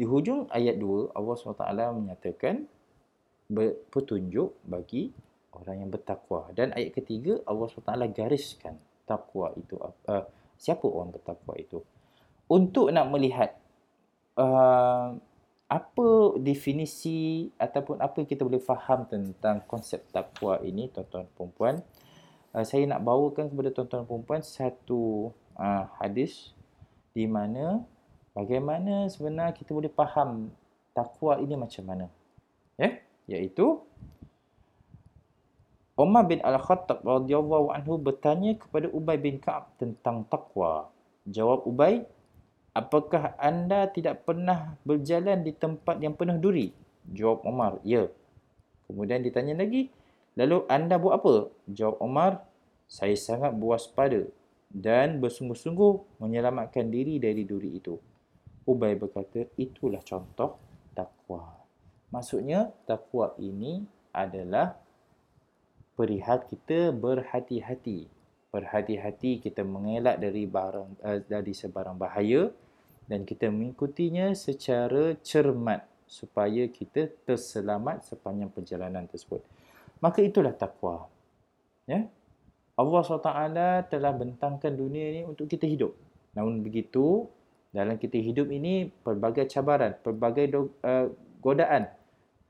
di 0.00 0.08
hujung 0.08 0.48
ayat 0.48 0.80
2 0.80 1.12
Allah 1.12 1.34
SWT 1.36 1.92
menyatakan 1.92 2.64
petunjuk 3.92 4.56
bagi 4.64 5.12
orang 5.52 5.84
yang 5.84 5.90
bertakwa. 5.92 6.48
Dan 6.56 6.72
ayat 6.72 6.96
ketiga 6.96 7.36
Allah 7.44 7.68
SWT 7.68 7.92
gariskan 8.16 8.80
takwa 9.04 9.52
itu 9.60 9.76
uh, 9.76 10.24
siapa 10.56 10.88
orang 10.88 11.12
bertakwa 11.12 11.52
itu. 11.60 11.84
Untuk 12.48 12.88
nak 12.88 13.12
melihat 13.12 13.60
uh, 14.40 15.20
apa 15.68 16.08
definisi 16.40 17.52
ataupun 17.60 18.00
apa 18.00 18.24
kita 18.24 18.40
boleh 18.40 18.58
faham 18.58 19.04
tentang 19.04 19.60
konsep 19.68 20.08
takwa 20.08 20.64
ini 20.64 20.88
tuan-tuan 20.90 21.28
dan 21.30 21.50
puan 21.54 21.76
uh, 22.56 22.64
saya 22.66 22.90
nak 22.90 23.06
bawakan 23.06 23.52
kepada 23.52 23.70
tuan-tuan 23.70 24.02
dan 24.02 24.22
puan 24.26 24.42
satu 24.42 25.30
uh, 25.54 25.86
hadis 26.02 26.50
di 27.14 27.30
mana 27.30 27.86
bagaimana 28.40 29.12
sebenarnya 29.12 29.52
kita 29.52 29.76
boleh 29.76 29.92
faham 29.92 30.48
takwa 30.96 31.36
ini 31.36 31.54
macam 31.60 31.84
mana 31.84 32.06
ya 32.80 32.96
iaitu 33.28 33.84
Umar 36.00 36.24
bin 36.24 36.40
Al-Khattab 36.40 37.04
radhiyallahu 37.04 37.76
anhu 37.76 38.00
bertanya 38.00 38.56
kepada 38.56 38.88
Ubay 38.88 39.20
bin 39.20 39.36
Ka'ab 39.36 39.68
tentang 39.76 40.24
takwa. 40.32 40.88
Jawab 41.28 41.68
Ubay, 41.68 42.08
apakah 42.72 43.36
anda 43.36 43.84
tidak 43.84 44.24
pernah 44.24 44.80
berjalan 44.88 45.44
di 45.44 45.52
tempat 45.52 46.00
yang 46.00 46.16
penuh 46.16 46.40
duri? 46.40 46.72
Jawab 47.12 47.44
Omar, 47.44 47.84
ya. 47.84 48.08
Kemudian 48.88 49.20
ditanya 49.20 49.60
lagi, 49.60 49.92
lalu 50.40 50.64
anda 50.72 50.96
buat 50.96 51.20
apa? 51.20 51.34
Jawab 51.68 52.00
Omar, 52.00 52.48
saya 52.88 53.12
sangat 53.12 53.52
pada 53.92 54.24
dan 54.72 55.20
bersungguh-sungguh 55.20 56.16
menyelamatkan 56.16 56.88
diri 56.88 57.20
dari 57.20 57.44
duri 57.44 57.76
itu. 57.76 58.00
Ubay 58.70 58.94
berkata, 58.94 59.50
itulah 59.58 59.98
contoh 60.06 60.62
takwa. 60.94 61.58
Maksudnya, 62.14 62.70
takwa 62.86 63.34
ini 63.42 63.82
adalah 64.14 64.78
perihal 65.98 66.46
kita 66.46 66.94
berhati-hati 66.94 68.20
berhati-hati 68.50 69.38
kita 69.38 69.62
mengelak 69.62 70.18
dari 70.18 70.44
barang 70.44 70.98
uh, 71.06 71.22
dari 71.22 71.54
sebarang 71.54 71.94
bahaya 71.94 72.50
dan 73.06 73.22
kita 73.22 73.46
mengikutinya 73.50 74.34
secara 74.34 75.14
cermat 75.22 75.86
supaya 76.10 76.66
kita 76.66 77.10
terselamat 77.26 78.02
sepanjang 78.06 78.50
perjalanan 78.50 79.06
tersebut. 79.06 79.42
Maka 80.02 80.22
itulah 80.22 80.50
takwa. 80.54 81.06
Ya. 81.86 82.10
Allah 82.74 83.00
SWT 83.04 83.32
telah 83.92 84.12
bentangkan 84.14 84.72
dunia 84.74 85.14
ini 85.14 85.22
untuk 85.26 85.46
kita 85.46 85.68
hidup. 85.68 85.94
Namun 86.34 86.62
begitu, 86.66 87.30
dalam 87.70 88.02
kita 88.02 88.18
hidup 88.18 88.50
ini 88.50 88.90
pelbagai 88.90 89.46
cabaran, 89.46 89.94
pelbagai 90.02 90.50
uh, 90.82 91.06
godaan, 91.38 91.86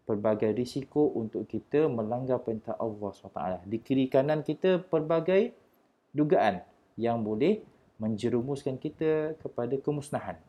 pelbagai 0.09 0.57
risiko 0.57 1.13
untuk 1.13 1.45
kita 1.45 1.93
melanggar 1.93 2.41
perintah 2.41 2.73
Allah 2.81 3.13
SWT. 3.13 3.69
Di 3.69 3.79
kiri 3.85 4.09
kanan 4.09 4.41
kita 4.41 4.81
pelbagai 4.81 5.53
dugaan 6.17 6.65
yang 6.97 7.21
boleh 7.21 7.61
menjerumuskan 8.01 8.81
kita 8.81 9.37
kepada 9.37 9.77
kemusnahan. 9.77 10.41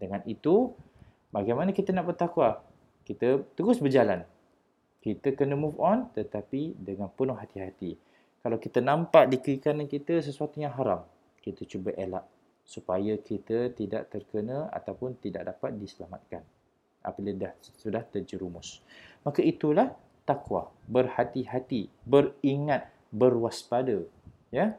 Dengan 0.00 0.24
itu, 0.24 0.72
bagaimana 1.28 1.76
kita 1.76 1.92
nak 1.92 2.08
bertakwa? 2.08 2.64
Kita 3.04 3.44
terus 3.52 3.84
berjalan. 3.84 4.24
Kita 5.04 5.36
kena 5.36 5.60
move 5.60 5.76
on 5.76 6.08
tetapi 6.16 6.72
dengan 6.80 7.12
penuh 7.12 7.36
hati-hati. 7.36 8.00
Kalau 8.40 8.56
kita 8.56 8.80
nampak 8.80 9.28
di 9.28 9.36
kiri 9.44 9.60
kanan 9.60 9.84
kita 9.84 10.24
sesuatu 10.24 10.56
yang 10.56 10.72
haram, 10.72 11.04
kita 11.44 11.68
cuba 11.68 11.92
elak 11.94 12.24
supaya 12.66 13.14
kita 13.22 13.70
tidak 13.72 14.10
terkena 14.10 14.66
ataupun 14.74 15.14
tidak 15.22 15.54
dapat 15.54 15.78
diselamatkan 15.78 16.42
apabila 17.06 17.46
dah 17.46 17.52
sudah 17.78 18.02
terjerumus. 18.02 18.82
Maka 19.22 19.38
itulah 19.46 19.94
takwa, 20.26 20.74
berhati-hati, 20.90 21.86
beringat, 22.02 22.90
berwaspada 23.14 24.02
ya. 24.50 24.74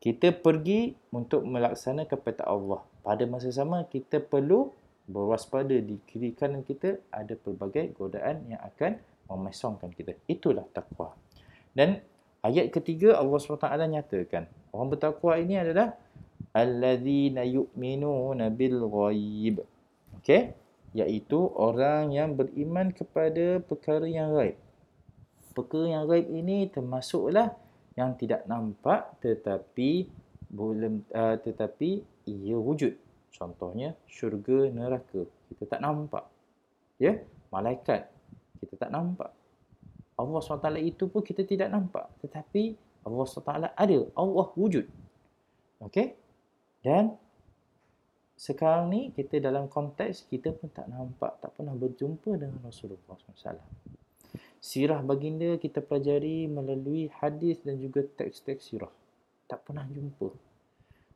Kita 0.00 0.32
pergi 0.32 0.96
untuk 1.12 1.44
melaksanakan 1.44 2.16
perintah 2.24 2.48
Allah. 2.48 2.80
Pada 3.04 3.28
masa 3.28 3.52
sama 3.52 3.84
kita 3.84 4.16
perlu 4.16 4.72
berwaspada 5.04 5.76
di 5.76 6.00
kiri 6.08 6.32
kanan 6.32 6.64
kita 6.64 6.96
ada 7.12 7.36
pelbagai 7.36 7.92
godaan 7.92 8.48
yang 8.48 8.64
akan 8.64 8.96
memesongkan 9.28 9.92
kita. 9.92 10.16
Itulah 10.24 10.64
takwa. 10.72 11.12
Dan 11.76 12.00
ayat 12.40 12.72
ketiga 12.72 13.20
Allah 13.20 13.36
SWT 13.36 13.68
nyatakan 13.68 14.48
orang 14.72 14.88
bertakwa 14.96 15.36
ini 15.36 15.60
adalah 15.60 15.92
alladzina 16.54 17.46
yu'minuna 17.46 18.50
bil 18.50 18.82
ghaib. 18.90 19.62
Okey? 20.20 20.54
Iaitu 20.90 21.38
orang 21.54 22.10
yang 22.10 22.34
beriman 22.34 22.90
kepada 22.90 23.62
perkara 23.62 24.06
yang 24.10 24.34
gaib. 24.34 24.58
Perkara 25.54 25.86
yang 25.86 26.04
gaib 26.10 26.26
ini 26.26 26.66
termasuklah 26.66 27.54
yang 27.94 28.18
tidak 28.18 28.46
nampak 28.50 29.14
tetapi 29.22 30.10
belum 30.50 31.06
uh, 31.14 31.38
tetapi 31.38 32.02
ia 32.26 32.58
wujud. 32.58 32.98
Contohnya 33.30 33.94
syurga 34.10 34.66
neraka. 34.74 35.22
Kita 35.54 35.78
tak 35.78 35.80
nampak. 35.82 36.26
Ya? 36.98 37.22
Malaikat. 37.54 38.10
Kita 38.58 38.74
tak 38.86 38.90
nampak. 38.90 39.30
Allah 40.20 40.36
SWT 40.44 40.68
itu 40.84 41.08
pun 41.08 41.22
kita 41.24 41.46
tidak 41.46 41.72
nampak. 41.72 42.10
Tetapi 42.20 42.76
Allah 43.06 43.24
SWT 43.24 43.50
ada. 43.72 43.98
Allah 44.18 44.46
wujud. 44.58 44.84
Okey 45.80 46.19
dan 46.80 47.16
sekarang 48.40 48.88
ni 48.88 49.12
kita 49.12 49.36
dalam 49.36 49.68
konteks 49.68 50.24
kita 50.32 50.56
pun 50.56 50.72
tak 50.72 50.88
nampak 50.88 51.36
tak 51.44 51.52
pernah 51.52 51.76
berjumpa 51.76 52.40
dengan 52.40 52.60
Rasulullah 52.64 53.20
SAW 53.20 53.60
sirah 54.60 55.00
baginda 55.00 55.56
kita 55.56 55.80
pelajari 55.80 56.44
melalui 56.44 57.08
hadis 57.24 57.64
dan 57.64 57.80
juga 57.80 58.04
teks-teks 58.04 58.70
sirah. 58.70 58.92
Tak 59.48 59.64
pernah 59.66 59.88
jumpa. 59.88 60.28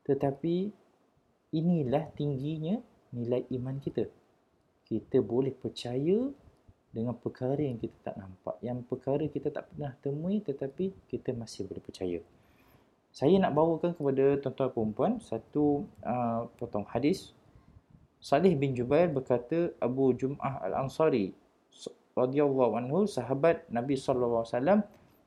Tetapi 0.08 0.56
inilah 1.54 2.08
tingginya 2.16 2.80
nilai 3.14 3.44
iman 3.60 3.78
kita. 3.78 4.08
kita 4.84 5.24
boleh 5.24 5.48
percaya 5.48 6.28
dengan 6.92 7.16
perkara 7.16 7.56
yang 7.56 7.80
kita 7.80 8.12
tak 8.12 8.16
nampak. 8.20 8.60
Yang 8.60 8.84
perkara 8.84 9.24
kita 9.32 9.48
tak 9.48 9.64
pernah 9.72 9.96
temui 10.04 10.44
tetapi 10.44 11.08
kita 11.08 11.32
masih 11.32 11.64
boleh 11.64 11.80
percaya. 11.80 12.20
Saya 13.14 13.38
nak 13.38 13.54
bawakan 13.54 13.94
kepada 13.94 14.42
tuan-tuan 14.42 14.70
perempuan 14.74 15.12
satu 15.22 15.86
uh, 16.02 16.50
potong 16.58 16.82
hadis. 16.90 17.30
Salih 18.18 18.58
bin 18.58 18.74
Jubair 18.74 19.06
berkata 19.06 19.70
Abu 19.78 20.10
Jum'ah 20.18 20.58
Al-Ansari 20.66 21.30
radhiyallahu 22.18 22.74
anhu 22.74 23.06
sahabat 23.06 23.70
Nabi 23.70 23.94
sallallahu 23.94 24.42
alaihi 24.42 24.54
wasallam 24.58 24.80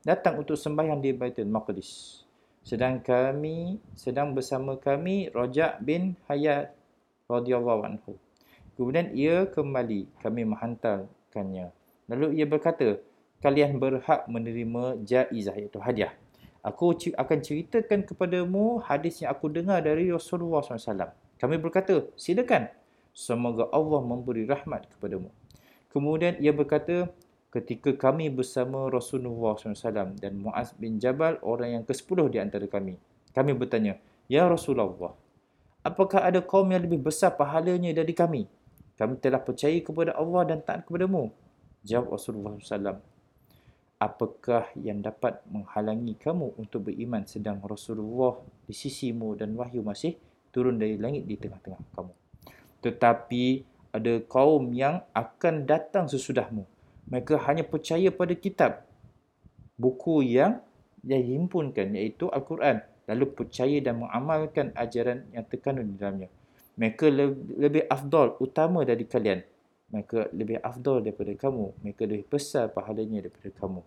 datang 0.04 0.36
untuk 0.36 0.60
sembahyang 0.60 1.00
di 1.00 1.16
Baitul 1.16 1.48
Maqdis. 1.48 2.20
Sedang 2.60 3.00
kami 3.00 3.80
sedang 3.96 4.36
bersama 4.36 4.76
kami 4.76 5.32
Rajak 5.32 5.80
bin 5.80 6.12
Hayat 6.28 6.76
radhiyallahu 7.24 7.88
anhu. 7.88 8.20
Kemudian 8.76 9.16
ia 9.16 9.48
kembali 9.48 10.12
kami 10.20 10.44
menghantarkannya. 10.44 11.72
Lalu 12.12 12.36
ia 12.36 12.44
berkata, 12.44 13.00
kalian 13.40 13.80
berhak 13.80 14.28
menerima 14.28 15.00
jaizah 15.08 15.56
iaitu 15.56 15.80
hadiah. 15.80 16.12
Aku 16.62 16.92
akan 16.94 17.38
ceritakan 17.38 18.02
kepadamu 18.02 18.82
hadis 18.82 19.22
yang 19.22 19.30
aku 19.30 19.46
dengar 19.46 19.78
dari 19.78 20.10
Rasulullah 20.10 20.60
SAW. 20.60 21.14
Kami 21.38 21.56
berkata, 21.56 22.02
silakan. 22.18 22.66
Semoga 23.14 23.66
Allah 23.74 24.02
memberi 24.02 24.46
rahmat 24.46 24.90
kepadamu. 24.94 25.30
Kemudian 25.90 26.38
ia 26.38 26.50
berkata, 26.54 27.10
ketika 27.48 27.94
kami 27.96 28.28
bersama 28.28 28.90
Rasulullah 28.90 29.56
SAW 29.56 30.18
dan 30.18 30.38
Muaz 30.38 30.74
bin 30.76 30.98
Jabal, 31.02 31.38
orang 31.42 31.80
yang 31.80 31.84
ke-10 31.86 32.18
di 32.30 32.38
antara 32.38 32.66
kami. 32.66 32.98
Kami 33.32 33.54
bertanya, 33.54 33.96
Ya 34.28 34.44
Rasulullah, 34.44 35.16
apakah 35.80 36.20
ada 36.20 36.44
kaum 36.44 36.68
yang 36.68 36.84
lebih 36.84 37.00
besar 37.00 37.32
pahalanya 37.32 37.96
dari 37.96 38.12
kami? 38.12 38.44
Kami 38.98 39.16
telah 39.22 39.40
percaya 39.40 39.78
kepada 39.78 40.12
Allah 40.18 40.42
dan 40.52 40.58
taat 40.60 40.84
kepadamu. 40.84 41.30
Jawab 41.86 42.18
Rasulullah 42.18 42.58
SAW. 42.58 42.98
Apakah 43.98 44.70
yang 44.78 45.02
dapat 45.02 45.42
menghalangi 45.50 46.14
kamu 46.14 46.54
untuk 46.54 46.86
beriman 46.86 47.26
sedang 47.26 47.58
Rasulullah 47.58 48.38
di 48.62 48.70
sisimu 48.70 49.34
dan 49.34 49.58
wahyu 49.58 49.82
masih 49.82 50.14
turun 50.54 50.78
dari 50.78 50.94
langit 50.94 51.26
di 51.26 51.34
tengah-tengah 51.34 51.82
kamu. 51.98 52.12
Tetapi 52.78 53.44
ada 53.90 54.14
kaum 54.30 54.70
yang 54.70 55.02
akan 55.10 55.66
datang 55.66 56.06
sesudahmu. 56.06 56.62
Mereka 57.08 57.40
hanya 57.48 57.64
percaya 57.64 58.12
pada 58.12 58.34
kitab. 58.38 58.84
Buku 59.74 60.22
yang 60.22 60.60
dia 61.02 61.18
himpunkan 61.18 61.94
iaitu 61.96 62.28
Al-Quran. 62.30 62.84
Lalu 63.08 63.24
percaya 63.32 63.80
dan 63.80 64.04
mengamalkan 64.04 64.76
ajaran 64.76 65.24
yang 65.32 65.42
terkandung 65.48 65.88
di 65.88 65.96
dalamnya. 65.96 66.28
Mereka 66.78 67.08
lebih 67.58 67.88
afdol, 67.88 68.36
utama 68.38 68.84
dari 68.84 69.02
kalian. 69.08 69.42
Mereka 69.88 70.32
lebih 70.36 70.60
afdol 70.60 71.00
daripada 71.00 71.32
kamu. 71.32 71.72
Mereka 71.80 72.02
lebih 72.04 72.26
besar 72.28 72.68
pahalanya 72.68 73.24
daripada 73.24 73.48
kamu. 73.56 73.82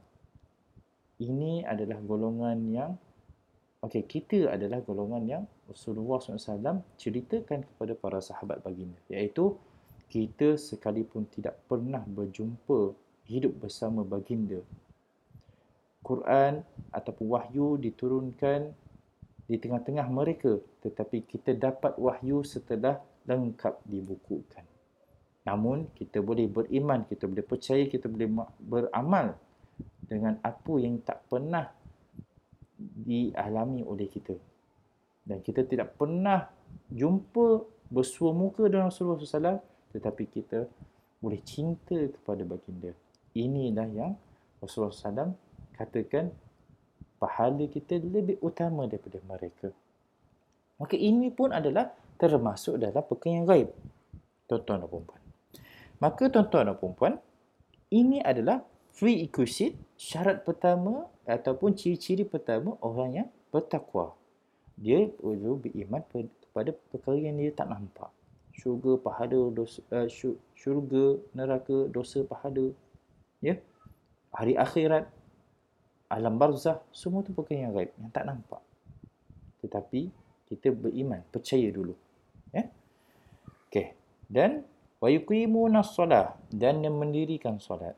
Ini 1.22 1.66
adalah 1.70 2.02
golongan 2.02 2.58
yang 2.74 2.91
Okey, 3.82 4.06
kita 4.06 4.54
adalah 4.54 4.78
golongan 4.86 5.26
yang 5.26 5.43
Rasulullah 5.66 6.22
SAW 6.22 6.86
ceritakan 7.02 7.66
kepada 7.66 7.97
para 7.97 8.22
sahabat 8.22 8.62
baginda. 8.62 8.93
Iaitu, 9.10 9.58
kita 10.06 10.54
sekalipun 10.54 11.26
tidak 11.34 11.58
pernah 11.66 12.06
berjumpa 12.06 12.93
hidup 13.26 13.58
bersama 13.58 14.06
baginda. 14.06 14.62
Quran 16.06 16.62
ataupun 16.93 17.26
wahyu 17.26 17.82
diturunkan 17.82 18.70
di 19.49 19.58
tengah-tengah 19.58 20.06
mereka. 20.14 20.62
Tetapi 20.86 21.26
kita 21.26 21.58
dapat 21.58 21.97
wahyu 21.97 22.45
setelah 22.45 23.02
lengkap 23.26 23.82
dibukukan. 23.89 24.62
Namun, 25.48 25.89
kita 25.98 26.22
boleh 26.22 26.46
beriman, 26.46 27.06
kita 27.06 27.26
boleh 27.26 27.46
percaya, 27.46 27.84
kita 27.89 28.06
boleh 28.06 28.30
beramal 28.62 29.38
dengan 30.06 30.38
apa 30.44 30.74
yang 30.78 31.02
tak 31.02 31.24
pernah 31.32 31.66
dialami 32.82 33.86
oleh 33.86 34.10
kita. 34.10 34.36
Dan 35.22 35.39
kita 35.46 35.66
tidak 35.66 35.96
pernah 35.98 36.50
jumpa 36.89 37.64
bersua 37.92 38.32
muka 38.32 38.66
dengan 38.66 38.89
Rasulullah 38.89 39.20
SAW 39.20 39.60
tetapi 39.92 40.24
kita 40.32 40.66
boleh 41.20 41.44
cinta 41.44 41.96
kepada 41.96 42.42
baginda. 42.48 42.96
Inilah 43.36 43.88
yang 43.92 44.12
Rasulullah 44.64 44.96
SAW 44.96 45.36
katakan 45.76 46.32
pahala 47.22 47.68
kita 47.70 48.02
lebih 48.02 48.42
utama 48.42 48.89
daripada 48.89 49.22
mereka. 49.28 49.70
Maka 50.82 50.98
ini 50.98 51.30
pun 51.30 51.54
adalah 51.54 51.94
termasuk 52.18 52.82
dalam 52.82 53.06
perkara 53.06 53.38
yang 53.38 53.46
gaib. 53.46 53.70
Tuan-tuan 54.50 54.82
dan 54.82 54.89
perempuan. 54.89 55.20
Maka 56.02 56.34
tuan-tuan 56.34 56.74
dan 56.74 56.76
perempuan, 56.82 57.14
ini 57.93 58.18
adalah 58.26 58.66
free 58.89 59.30
requisite 59.30 59.78
syarat 59.93 60.41
pertama 60.41 61.06
ataupun 61.30 61.78
ciri-ciri 61.78 62.26
pertama 62.26 62.74
orang 62.82 63.10
yang 63.14 63.30
bertakwa. 63.54 64.18
Dia 64.82 65.06
perlu 65.14 65.62
beriman 65.62 66.02
kepada 66.10 66.74
perkara 66.89 67.22
yang 67.22 67.38
dia 67.38 67.54
tak 67.54 67.70
nampak. 67.70 68.10
Syurga, 68.58 68.97
pahala, 68.97 69.54
dosa, 69.54 69.80
uh, 69.93 70.10
syurga, 70.58 71.22
neraka, 71.38 71.86
dosa, 71.93 72.26
pahala. 72.26 72.74
Ya? 73.39 73.62
Hari 74.34 74.58
akhirat, 74.58 75.06
alam 76.10 76.36
barzah, 76.41 76.82
semua 76.89 77.22
tu 77.22 77.32
perkara 77.32 77.70
yang 77.70 77.74
gaib, 77.78 77.93
yang 78.02 78.10
tak 78.10 78.26
nampak. 78.26 78.60
Tetapi 79.62 80.10
kita 80.49 80.74
beriman, 80.74 81.22
percaya 81.30 81.70
dulu. 81.70 81.93
Ya? 82.49 82.68
Okey. 83.70 83.93
Dan 84.28 84.66
wa 85.02 85.10
yuqimuna 85.10 85.82
solah 85.82 86.38
dan 86.54 86.86
mendirikan 86.86 87.58
solat. 87.58 87.97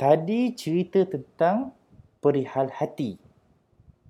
Tadi 0.00 0.56
cerita 0.56 1.04
tentang 1.04 1.76
perihal 2.18 2.72
hati. 2.72 3.20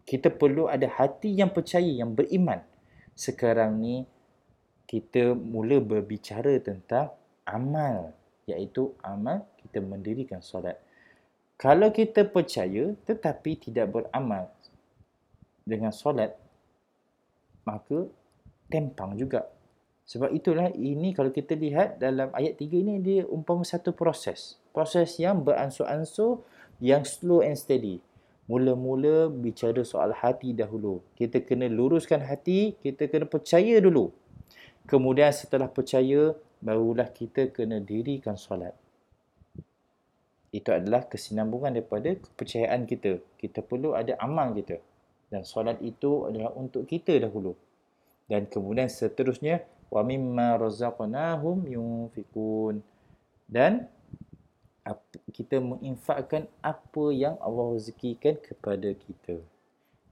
Kita 0.07 0.31
perlu 0.31 0.71
ada 0.71 0.87
hati 0.87 1.35
yang 1.35 1.51
percaya, 1.51 1.85
yang 1.85 2.15
beriman. 2.15 2.63
Sekarang 3.13 3.77
ni 3.83 4.07
kita 4.87 5.35
mula 5.35 5.83
berbicara 5.83 6.57
tentang 6.63 7.13
amal. 7.45 8.15
Iaitu 8.47 8.95
amal 9.03 9.45
kita 9.61 9.83
mendirikan 9.83 10.41
solat. 10.41 10.79
Kalau 11.59 11.95
kita 11.95 12.27
percaya 12.27 12.95
tetapi 13.07 13.55
tidak 13.55 13.95
beramal 13.95 14.51
dengan 15.63 15.95
solat, 15.95 16.35
maka 17.63 18.11
tempang 18.67 19.15
juga. 19.15 19.47
Sebab 20.13 20.29
itulah 20.37 20.69
ini 20.77 21.17
kalau 21.17 21.33
kita 21.33 21.57
lihat 21.57 21.97
dalam 21.97 22.29
ayat 22.37 22.61
3 22.61 22.69
ini 22.69 23.01
dia 23.01 23.25
umpama 23.25 23.65
satu 23.65 23.97
proses 23.97 24.61
proses 24.77 25.21
yang 25.21 25.45
beransur-ansur 25.45 26.45
yang 26.83 27.05
slow 27.07 27.45
and 27.45 27.57
steady. 27.57 28.01
Mula-mula 28.51 29.31
bicara 29.31 29.87
soal 29.87 30.13
hati 30.13 30.51
dahulu. 30.53 31.01
Kita 31.15 31.41
kena 31.41 31.71
luruskan 31.71 32.21
hati, 32.27 32.75
kita 32.83 33.07
kena 33.07 33.25
percaya 33.25 33.79
dulu. 33.79 34.11
Kemudian 34.85 35.31
setelah 35.31 35.71
percaya, 35.71 36.35
barulah 36.59 37.07
kita 37.07 37.55
kena 37.55 37.79
dirikan 37.79 38.35
solat. 38.35 38.75
Itu 40.53 40.75
adalah 40.75 41.07
kesinambungan 41.07 41.73
daripada 41.73 42.13
kepercayaan 42.19 42.85
kita. 42.85 43.23
Kita 43.41 43.63
perlu 43.65 43.95
ada 43.97 44.19
amal 44.21 44.53
kita. 44.53 44.77
Dan 45.33 45.49
solat 45.49 45.81
itu 45.81 46.29
adalah 46.29 46.53
untuk 46.59 46.85
kita 46.85 47.17
dahulu. 47.23 47.57
Dan 48.27 48.51
kemudian 48.51 48.91
seterusnya, 48.91 49.65
wa 49.93 50.01
mimma 50.01 50.57
razaqnahum 50.57 51.69
yunfikun 51.69 52.81
dan 53.45 53.93
kita 55.31 55.61
menginfakkan 55.61 56.49
apa 56.65 57.05
yang 57.13 57.37
Allah 57.39 57.77
rezekikan 57.77 58.41
kepada 58.41 58.97
kita. 58.97 59.39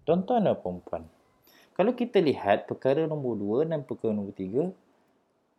Tuan-tuan 0.05 0.45
dan 0.45 0.55
puan-puan, 0.61 1.09
kalau 1.81 1.97
kita 1.97 2.21
lihat 2.21 2.69
perkara 2.69 3.09
nombor 3.09 3.41
dua 3.41 3.59
dan 3.65 3.81
perkara 3.89 4.13
nombor 4.13 4.37
tiga, 4.37 4.69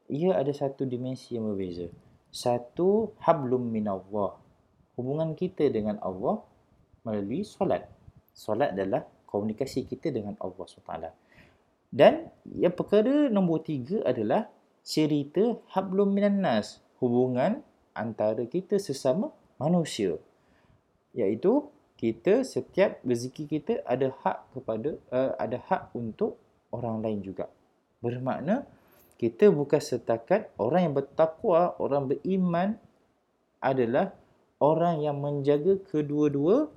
ia 0.05 0.37
ada 0.37 0.53
satu 0.53 0.85
dimensi 0.85 1.33
yang 1.33 1.49
berbeza. 1.49 1.89
Satu, 2.29 3.17
hablum 3.25 3.73
minallah. 3.73 4.37
Hubungan 4.93 5.33
kita 5.33 5.65
dengan 5.73 5.97
Allah 5.97 6.45
melalui 7.01 7.41
solat. 7.41 7.89
Solat 8.37 8.77
adalah 8.77 9.01
komunikasi 9.25 9.89
kita 9.89 10.13
dengan 10.13 10.37
Allah 10.37 10.61
SWT. 10.61 11.09
Dan 11.91 12.31
yang 12.47 12.71
perkara 12.71 13.27
nombor 13.27 13.67
tiga 13.67 13.99
adalah 14.07 14.47
cerita 14.81 15.59
hablum 15.75 16.15
minannas. 16.15 16.79
Hubungan 17.03 17.59
antara 17.91 18.47
kita 18.47 18.79
sesama 18.79 19.35
manusia 19.59 20.17
iaitu 21.11 21.67
kita 21.99 22.41
setiap 22.41 22.97
rezeki 23.05 23.43
kita 23.45 23.73
ada 23.85 24.09
hak 24.23 24.37
kepada 24.57 24.97
uh, 25.13 25.37
ada 25.37 25.61
hak 25.69 25.93
untuk 25.93 26.39
orang 26.71 27.03
lain 27.03 27.19
juga 27.21 27.51
bermakna 28.01 28.65
kita 29.19 29.53
bukan 29.53 29.77
setakat 29.77 30.49
orang 30.57 30.89
yang 30.89 30.95
bertakwa 30.97 31.77
orang 31.77 32.09
beriman 32.09 32.79
adalah 33.61 34.15
orang 34.57 35.05
yang 35.05 35.21
menjaga 35.21 35.77
kedua-dua 35.93 36.71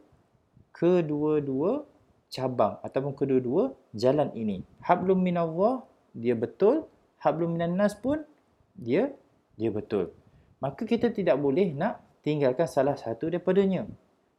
kedua-dua 0.74 1.86
cabang 2.34 2.82
ataupun 2.82 3.14
kedua-dua 3.14 3.78
jalan 3.94 4.34
ini 4.34 4.66
hablum 4.82 5.22
minallah 5.22 5.86
dia 6.10 6.34
betul 6.34 6.90
hablum 7.22 7.54
minannas 7.54 7.94
pun 7.94 8.26
dia 8.74 9.14
dia 9.54 9.70
betul. 9.70 10.10
Maka 10.58 10.84
kita 10.84 11.14
tidak 11.14 11.38
boleh 11.38 11.72
nak 11.72 12.02
tinggalkan 12.20 12.66
salah 12.66 12.98
satu 12.98 13.30
daripadanya. 13.30 13.86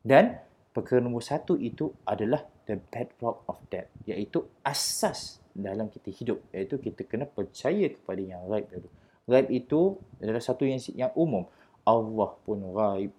Dan 0.06 0.38
perkara 0.76 1.02
nombor 1.02 1.24
satu 1.24 1.56
itu 1.58 1.90
adalah 2.06 2.44
the 2.68 2.78
bedrock 2.78 3.48
of 3.50 3.58
that. 3.72 3.90
Iaitu 4.06 4.46
asas 4.62 5.42
dalam 5.56 5.88
kita 5.88 6.12
hidup. 6.12 6.44
Iaitu 6.52 6.78
kita 6.78 7.08
kena 7.08 7.26
percaya 7.26 7.90
kepada 7.90 8.22
yang 8.22 8.46
gaib 8.52 8.68
dulu. 8.70 8.90
Gaib 9.26 9.48
itu 9.50 9.82
adalah 10.22 10.44
satu 10.44 10.68
yang 10.68 10.82
yang 10.94 11.14
umum. 11.18 11.48
Allah 11.88 12.32
pun 12.44 12.60
gaib. 12.74 13.12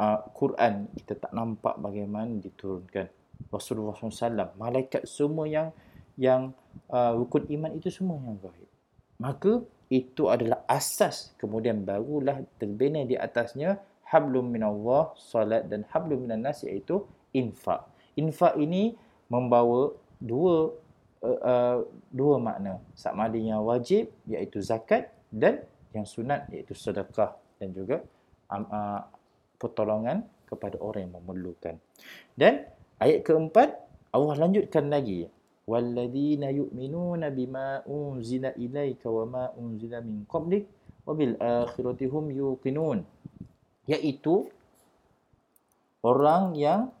Uh, 0.00 0.20
Quran 0.32 0.88
kita 0.96 1.12
tak 1.18 1.32
nampak 1.34 1.76
bagaimana 1.76 2.32
diturunkan. 2.40 3.08
Rasulullah 3.48 3.96
SAW, 3.96 4.52
malaikat 4.60 5.08
semua 5.08 5.48
yang 5.48 5.72
yang 6.20 6.52
uh, 6.92 7.16
rukun 7.16 7.48
iman 7.48 7.72
itu 7.72 7.88
semua 7.88 8.20
yang 8.20 8.36
gaib. 8.36 8.70
Maka 9.16 9.64
itu 9.90 10.28
adalah 10.28 10.62
asas 10.68 11.34
kemudian 11.40 11.82
barulah 11.82 12.44
terbina 12.60 13.02
di 13.02 13.18
atasnya 13.18 13.80
hablum 14.06 14.52
minallah 14.52 15.14
salat 15.18 15.66
dan 15.66 15.82
hablum 15.90 16.28
minan 16.28 16.46
nas 16.46 16.62
iaitu 16.62 17.06
infak. 17.34 17.86
Infak 18.18 18.58
ini 18.58 18.94
membawa 19.30 19.94
dua 20.18 20.74
uh, 21.22 21.40
uh, 21.40 21.78
dua 22.10 22.36
makna. 22.42 22.82
Sama 22.92 23.30
ada 23.30 23.38
yang 23.38 23.62
wajib 23.62 24.10
iaitu 24.26 24.58
zakat 24.60 25.10
dan 25.30 25.62
yang 25.94 26.06
sunat 26.06 26.46
iaitu 26.50 26.74
sedekah 26.74 27.34
dan 27.58 27.70
juga 27.74 28.02
um, 28.50 28.66
uh, 28.66 29.02
pertolongan 29.58 30.26
kepada 30.46 30.76
orang 30.82 31.06
yang 31.06 31.14
memerlukan. 31.22 31.74
Dan 32.34 32.66
Ayat 33.00 33.24
keempat, 33.24 33.80
Allah 34.12 34.36
lanjutkan 34.36 34.92
lagi. 34.92 35.26
وَالَّذِينَ 35.70 36.42
يُؤْمِنُونَ 36.42 37.22
بِمَا 37.30 37.86
أُنزِلَ 37.86 38.58
إِلَيْكَ 38.58 39.02
وَمَا 39.06 39.54
أُنزِلَ 39.54 39.92
مِنْ 40.02 40.26
قَبْلِكَ 40.26 40.64
akhirati 41.08 42.06
hum 42.10 42.30
yuqinun. 42.30 43.06
Iaitu, 43.88 44.50
orang 46.04 46.54
yang 46.58 46.92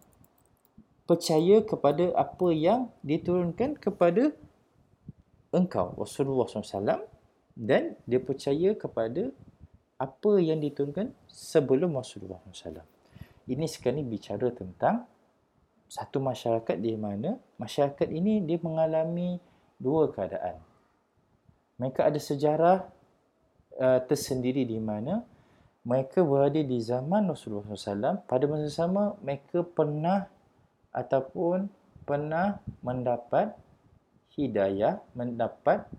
percaya 1.06 1.62
kepada 1.66 2.14
apa 2.14 2.48
yang 2.54 2.90
diturunkan 3.02 3.76
kepada 3.78 4.30
engkau, 5.50 5.94
Rasulullah 5.98 6.46
SAW 6.46 7.02
dan 7.58 7.98
dia 8.06 8.22
percaya 8.22 8.72
kepada 8.78 9.34
apa 9.98 10.32
yang 10.40 10.62
diturunkan 10.62 11.12
sebelum 11.28 11.98
Rasulullah 11.98 12.40
SAW. 12.50 12.86
Ini 13.50 13.66
sekarang 13.66 14.00
ni 14.00 14.06
bicara 14.06 14.48
tentang 14.54 15.04
satu 15.90 16.22
masyarakat 16.22 16.78
di 16.78 16.94
mana 16.94 17.34
masyarakat 17.58 18.06
ini 18.06 18.38
dia 18.46 18.62
mengalami 18.62 19.42
dua 19.74 20.06
keadaan. 20.14 20.62
Mereka 21.82 22.06
ada 22.06 22.20
sejarah 22.22 22.86
uh, 23.74 24.00
tersendiri 24.06 24.62
di 24.62 24.78
mana 24.78 25.26
mereka 25.82 26.22
berada 26.22 26.62
di 26.62 26.78
zaman 26.78 27.26
Rasulullah 27.26 27.74
SAW. 27.74 28.22
Pada 28.22 28.44
masa 28.46 28.70
sama 28.70 29.18
mereka 29.18 29.66
pernah 29.66 30.30
ataupun 30.94 31.66
pernah 32.06 32.62
mendapat 32.86 33.50
hidayah, 34.38 35.02
mendapat 35.18 35.90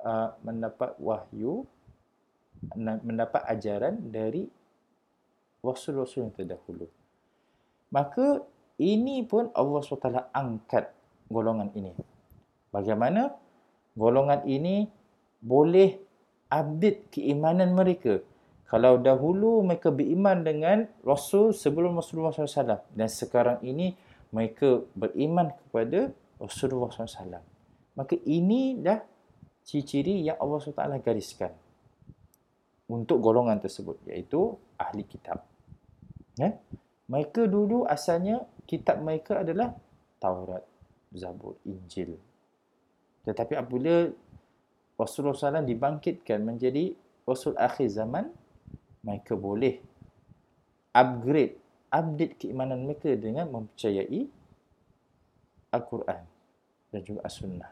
uh, 0.00 0.32
mendapat 0.40 0.96
wahyu, 0.96 1.68
mendapat 2.80 3.44
ajaran 3.44 4.00
dari 4.08 4.48
Rasul-Rasul 5.60 6.28
yang 6.28 6.32
terdahulu. 6.32 6.88
Maka 7.92 8.40
ini 8.80 9.22
pun 9.22 9.50
Allah 9.54 9.80
SWT 9.82 10.34
angkat 10.34 10.90
golongan 11.30 11.70
ini. 11.78 11.94
Bagaimana 12.74 13.30
golongan 13.94 14.42
ini 14.50 14.90
boleh 15.38 15.94
update 16.50 17.14
keimanan 17.14 17.74
mereka. 17.74 18.18
Kalau 18.64 18.98
dahulu 18.98 19.62
mereka 19.62 19.94
beriman 19.94 20.42
dengan 20.42 20.88
Rasul 21.06 21.54
sebelum 21.54 21.94
Rasulullah 21.94 22.34
SAW. 22.34 22.82
Dan 22.90 23.06
sekarang 23.06 23.62
ini 23.62 23.94
mereka 24.34 24.82
beriman 24.98 25.54
kepada 25.54 26.10
Rasulullah 26.42 26.90
SAW. 26.90 27.44
Maka 27.94 28.18
ini 28.26 28.74
dah 28.82 28.98
ciri-ciri 29.62 30.26
yang 30.26 30.40
Allah 30.42 30.58
SWT 30.58 31.06
gariskan. 31.06 31.52
Untuk 32.90 33.22
golongan 33.22 33.62
tersebut. 33.62 34.02
Iaitu 34.10 34.58
ahli 34.74 35.06
kitab. 35.06 35.46
Ya? 36.34 36.58
Mereka 37.06 37.46
dulu 37.46 37.86
asalnya 37.86 38.42
kitab 38.64 39.00
mereka 39.00 39.44
adalah 39.44 39.72
Taurat, 40.18 40.64
Zabur, 41.12 41.60
Injil. 41.68 42.16
Tetapi 43.24 43.56
apabila 43.56 44.08
Rasulullah 44.94 45.36
SAW 45.36 45.64
dibangkitkan 45.64 46.44
menjadi 46.44 46.94
Rasul 47.24 47.56
akhir 47.56 47.88
zaman, 47.88 48.28
mereka 49.04 49.32
boleh 49.36 49.80
upgrade, 50.92 51.56
update 51.88 52.34
keimanan 52.40 52.84
mereka 52.84 53.12
dengan 53.16 53.48
mempercayai 53.48 54.28
Al-Quran 55.74 56.22
dan 56.94 57.00
juga 57.02 57.20
As-Sunnah. 57.26 57.70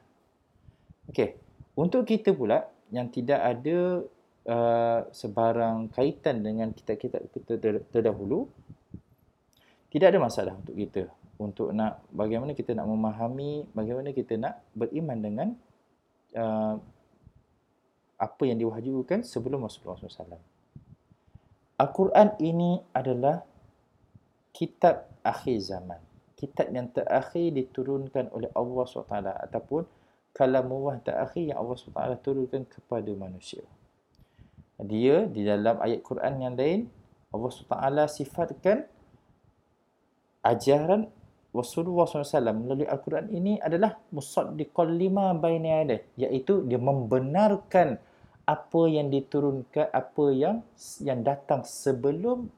Okey, 1.09 1.37
untuk 1.79 2.09
kita 2.09 2.35
pula 2.35 2.67
yang 2.91 3.09
tidak 3.09 3.41
ada 3.41 4.03
uh, 4.49 5.01
sebarang 5.15 5.93
kaitan 5.95 6.43
dengan 6.43 6.75
kitab-kitab 6.75 7.23
kita 7.31 7.53
terdahulu, 7.89 8.51
tidak 9.93 10.17
ada 10.17 10.19
masalah 10.19 10.57
untuk 10.57 10.73
kita 10.73 11.05
untuk 11.37 11.69
nak 11.75 12.01
bagaimana 12.09 12.57
kita 12.57 12.73
nak 12.73 12.89
memahami 12.89 13.67
bagaimana 13.77 14.15
kita 14.17 14.41
nak 14.41 14.63
beriman 14.73 15.19
dengan 15.21 15.49
uh, 16.39 16.81
apa 18.23 18.43
yang 18.47 18.63
diwahyukan 18.63 19.27
sebelum 19.27 19.67
Rasulullah 19.67 19.99
SAW. 19.99 20.39
Al-Quran 21.83 22.39
ini 22.39 22.79
adalah 22.95 23.43
kitab 24.55 25.11
akhir 25.27 25.59
zaman. 25.59 25.99
Kitab 26.39 26.71
yang 26.71 26.87
terakhir 26.95 27.51
diturunkan 27.51 28.31
oleh 28.31 28.47
Allah 28.55 28.85
SWT 28.87 29.27
ataupun 29.51 29.83
kalamullah 30.31 31.03
terakhir 31.03 31.51
yang 31.51 31.59
Allah 31.59 31.75
SWT 31.75 32.23
turunkan 32.23 32.63
kepada 32.71 33.11
manusia. 33.19 33.67
Dia 34.79 35.27
di 35.27 35.43
dalam 35.43 35.83
ayat 35.83 36.03
Quran 36.07 36.35
yang 36.39 36.55
lain 36.55 36.87
Allah 37.35 37.51
SWT 37.51 38.23
sifatkan 38.23 38.87
ajaran 40.43 41.09
Rasulullah 41.53 42.09
SAW 42.09 42.57
melalui 42.57 42.89
Al-Quran 42.89 43.29
ini 43.29 43.61
adalah 43.61 44.01
musaddiqal 44.09 44.89
lima 44.89 45.37
baina 45.37 45.85
yadah 45.85 46.01
iaitu 46.17 46.65
dia 46.65 46.81
membenarkan 46.81 48.01
apa 48.49 48.83
yang 48.89 49.13
diturunkan 49.13 49.93
apa 49.93 50.25
yang 50.33 50.65
yang 51.05 51.21
datang 51.21 51.63
sebelum 51.63 52.49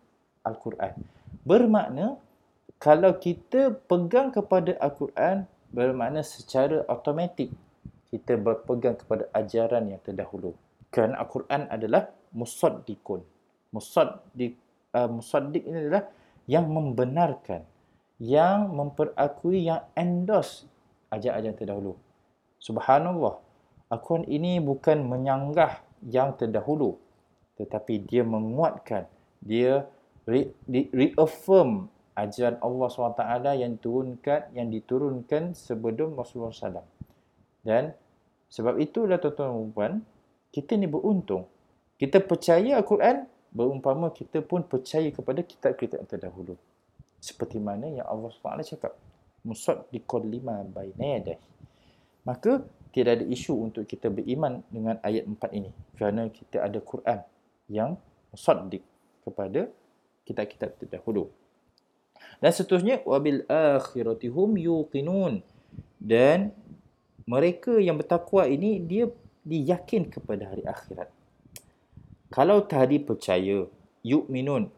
Al-Quran. 0.47 0.95
Bermakna 1.43 2.17
kalau 2.79 3.19
kita 3.19 3.75
pegang 3.91 4.31
kepada 4.31 4.79
Al-Quran 4.79 5.45
bermakna 5.75 6.23
secara 6.23 6.87
automatik 6.87 7.51
kita 8.15 8.39
berpegang 8.39 8.95
kepada 8.95 9.27
ajaran 9.35 9.91
yang 9.91 9.99
terdahulu. 10.07 10.55
Kerana 10.95 11.19
Al-Quran 11.19 11.67
adalah 11.67 12.15
musaddiqun. 12.31 13.27
Musaddiq 13.75 14.55
uh, 14.95 15.11
musaddiq 15.11 15.67
ini 15.67 15.91
adalah 15.91 16.07
yang 16.47 16.71
membenarkan 16.71 17.67
yang 18.25 18.73
memperakui 18.73 19.69
yang 19.69 19.85
endorse 19.93 20.65
ajaran 21.13 21.53
terdahulu. 21.53 22.01
Subhanallah. 22.57 23.37
Al-Quran 23.93 24.25
ini 24.27 24.65
bukan 24.65 25.05
menyanggah 25.05 25.85
yang 26.09 26.33
terdahulu 26.35 26.97
tetapi 27.55 28.03
dia 28.03 28.27
menguatkan 28.27 29.07
dia 29.39 29.87
re, 30.27 30.51
re, 30.67 30.91
reaffirm 30.91 31.87
ajaran 32.19 32.59
Allah 32.59 32.87
SWT 32.91 33.23
yang 33.61 33.71
diturunkan 33.79 34.41
yang 34.57 34.69
diturunkan 34.73 35.55
sebelum 35.55 36.19
Rasulullah 36.19 36.51
SAW. 36.55 36.87
Dan 37.63 37.95
sebab 38.51 38.79
itulah 38.83 39.21
tuan-tuan 39.23 39.51
dan 39.51 39.71
puan, 39.71 39.93
kita 40.51 40.75
ni 40.79 40.91
beruntung. 40.91 41.47
Kita 41.95 42.19
percaya 42.23 42.79
Al-Quran 42.79 43.27
berumpama 43.55 44.11
kita 44.11 44.43
pun 44.43 44.67
percaya 44.67 45.07
kepada 45.15 45.47
kitab-kitab 45.47 46.03
yang 46.03 46.11
terdahulu 46.11 46.55
seperti 47.25 47.57
mana 47.57 47.89
yang 47.89 48.05
Allah 48.05 48.29
SWT 48.29 48.77
cakap? 48.77 48.93
Musad 49.45 49.89
di 49.89 50.01
lima 50.29 50.61
yadah 51.01 51.37
maka 52.25 52.65
tidak 52.93 53.21
ada 53.21 53.25
isu 53.29 53.69
untuk 53.69 53.85
kita 53.85 54.09
beriman 54.09 54.65
dengan 54.73 54.97
ayat 55.05 55.29
4 55.29 55.37
ini. 55.61 55.71
Kerana 55.97 56.33
kita 56.33 56.65
ada 56.65 56.81
Quran 56.81 57.21
yang 57.69 58.01
musaddiq 58.33 58.81
kepada 59.25 59.69
kitab-kitab 60.25 60.73
terdahulu. 60.81 61.29
Dan 62.41 62.51
seterusnya 62.53 63.05
wabil 63.05 63.45
akhirati 63.45 64.33
hum 64.33 64.57
yuqinun. 64.57 65.45
Dan 66.01 66.55
mereka 67.29 67.77
yang 67.77 68.01
bertakwa 68.01 68.49
ini 68.49 68.81
dia 68.81 69.09
diyakin 69.45 70.09
kepada 70.09 70.49
hari 70.49 70.65
akhirat. 70.65 71.13
Kalau 72.33 72.65
tadi 72.65 72.99
percaya 73.05 73.69
yu'minun 74.01 74.69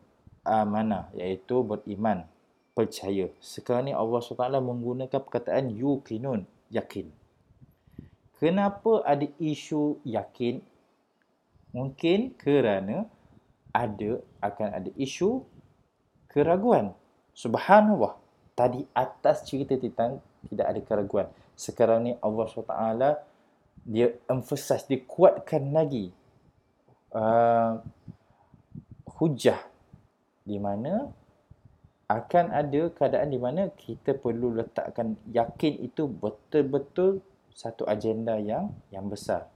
amanah 0.46 1.10
iaitu 1.14 1.62
beriman 1.62 2.26
percaya. 2.76 3.32
Sekarang 3.40 3.88
ni 3.88 3.96
Allah 3.96 4.20
SWT 4.20 4.60
menggunakan 4.60 5.16
perkataan 5.16 5.72
yuqinun, 5.72 6.44
yakin. 6.68 7.08
Kenapa 8.36 9.00
ada 9.08 9.24
isu 9.40 9.96
yakin? 10.04 10.60
Mungkin 11.72 12.36
kerana 12.36 13.08
ada 13.72 14.20
akan 14.44 14.68
ada 14.76 14.90
isu 15.00 15.40
keraguan. 16.28 16.92
Subhanallah. 17.32 18.20
Tadi 18.52 18.84
atas 18.92 19.48
cerita 19.48 19.76
tentang 19.80 20.20
tidak 20.48 20.66
ada 20.68 20.80
keraguan. 20.84 21.26
Sekarang 21.56 22.04
ni 22.04 22.12
Allah 22.20 22.44
SWT 22.44 22.76
dia 23.88 24.12
emphasize, 24.28 24.84
dia 24.84 25.00
kuatkan 25.00 25.72
lagi 25.72 26.12
uh, 27.16 27.80
hujah 29.16 29.60
di 30.44 30.60
mana 30.60 31.08
akan 32.06 32.54
ada 32.54 32.86
keadaan 32.94 33.34
di 33.34 33.38
mana 33.42 33.66
kita 33.74 34.14
perlu 34.14 34.54
letakkan 34.54 35.18
yakin 35.34 35.82
itu 35.82 36.06
betul-betul 36.06 37.18
satu 37.50 37.82
agenda 37.90 38.38
yang 38.38 38.70
yang 38.94 39.10
besar. 39.10 39.50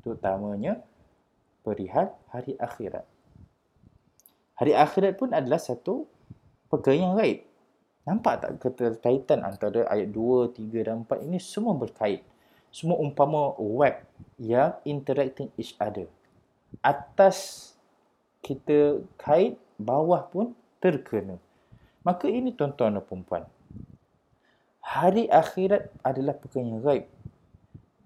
Terutamanya 0.00 0.80
perihal 1.60 2.16
hari 2.32 2.56
akhirat. 2.56 3.04
Hari 4.56 4.72
akhirat 4.72 5.20
pun 5.20 5.36
adalah 5.36 5.60
satu 5.60 6.08
perkara 6.72 6.96
yang 6.96 7.16
gaib. 7.20 7.44
Nampak 8.08 8.34
tak 8.40 8.52
keterkaitan 8.64 9.44
antara 9.44 9.84
ayat 9.92 10.08
2, 10.08 10.56
3 10.56 10.88
dan 10.88 11.04
4 11.04 11.26
ini 11.28 11.36
semua 11.36 11.76
berkait. 11.76 12.24
Semua 12.72 12.96
umpama 12.96 13.52
web 13.60 14.00
yang 14.40 14.72
interacting 14.88 15.52
each 15.60 15.76
other. 15.76 16.08
Atas 16.80 17.70
kita 18.40 19.04
kait, 19.20 19.60
bawah 19.76 20.24
pun 20.32 20.56
terkena. 20.80 21.36
Maka 22.00 22.26
ini 22.32 22.56
tuan-tuan 22.56 22.96
dan 22.96 23.04
perempuan. 23.04 23.44
Hari 24.80 25.28
akhirat 25.28 25.92
adalah 26.00 26.34
perkara 26.34 26.64
yang 26.64 26.80
gaib. 26.80 27.06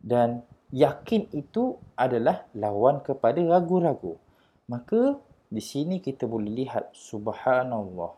Dan 0.05 0.45
yakin 0.75 1.31
itu 1.33 1.79
adalah 1.95 2.45
lawan 2.53 3.01
kepada 3.01 3.39
ragu-ragu. 3.41 4.19
Maka 4.67 5.17
di 5.49 5.63
sini 5.63 6.03
kita 6.03 6.27
boleh 6.27 6.51
lihat 6.51 6.91
subhanallah. 6.91 8.13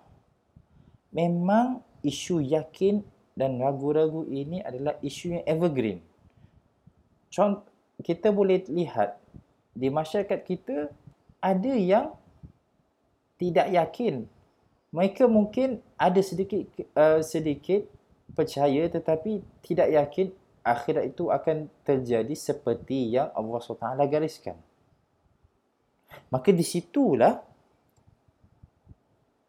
Memang 1.12 1.85
isu 2.01 2.41
yakin 2.41 3.05
dan 3.37 3.61
ragu-ragu 3.61 4.24
ini 4.33 4.64
adalah 4.64 4.97
isu 5.05 5.37
yang 5.37 5.45
evergreen. 5.45 6.01
Contoh, 7.29 7.68
kita 8.01 8.33
boleh 8.33 8.64
lihat 8.72 9.20
di 9.77 9.93
masyarakat 9.93 10.41
kita 10.41 10.89
ada 11.41 11.72
yang 11.77 12.16
tidak 13.37 13.68
yakin 13.68 14.24
mereka 14.97 15.28
mungkin 15.28 15.84
ada 16.01 16.24
sedikit 16.24 16.64
uh, 16.97 17.20
sedikit 17.20 17.84
percaya 18.32 18.88
tetapi 18.88 19.44
tidak 19.61 19.92
yakin 19.92 20.32
akhirat 20.64 21.12
itu 21.12 21.28
akan 21.28 21.68
terjadi 21.84 22.32
seperti 22.32 23.12
yang 23.12 23.28
Allah 23.36 23.61
SWT 23.61 24.01
gariskan. 24.09 24.57
Maka 26.32 26.49
di 26.49 26.64
situlah 26.64 27.44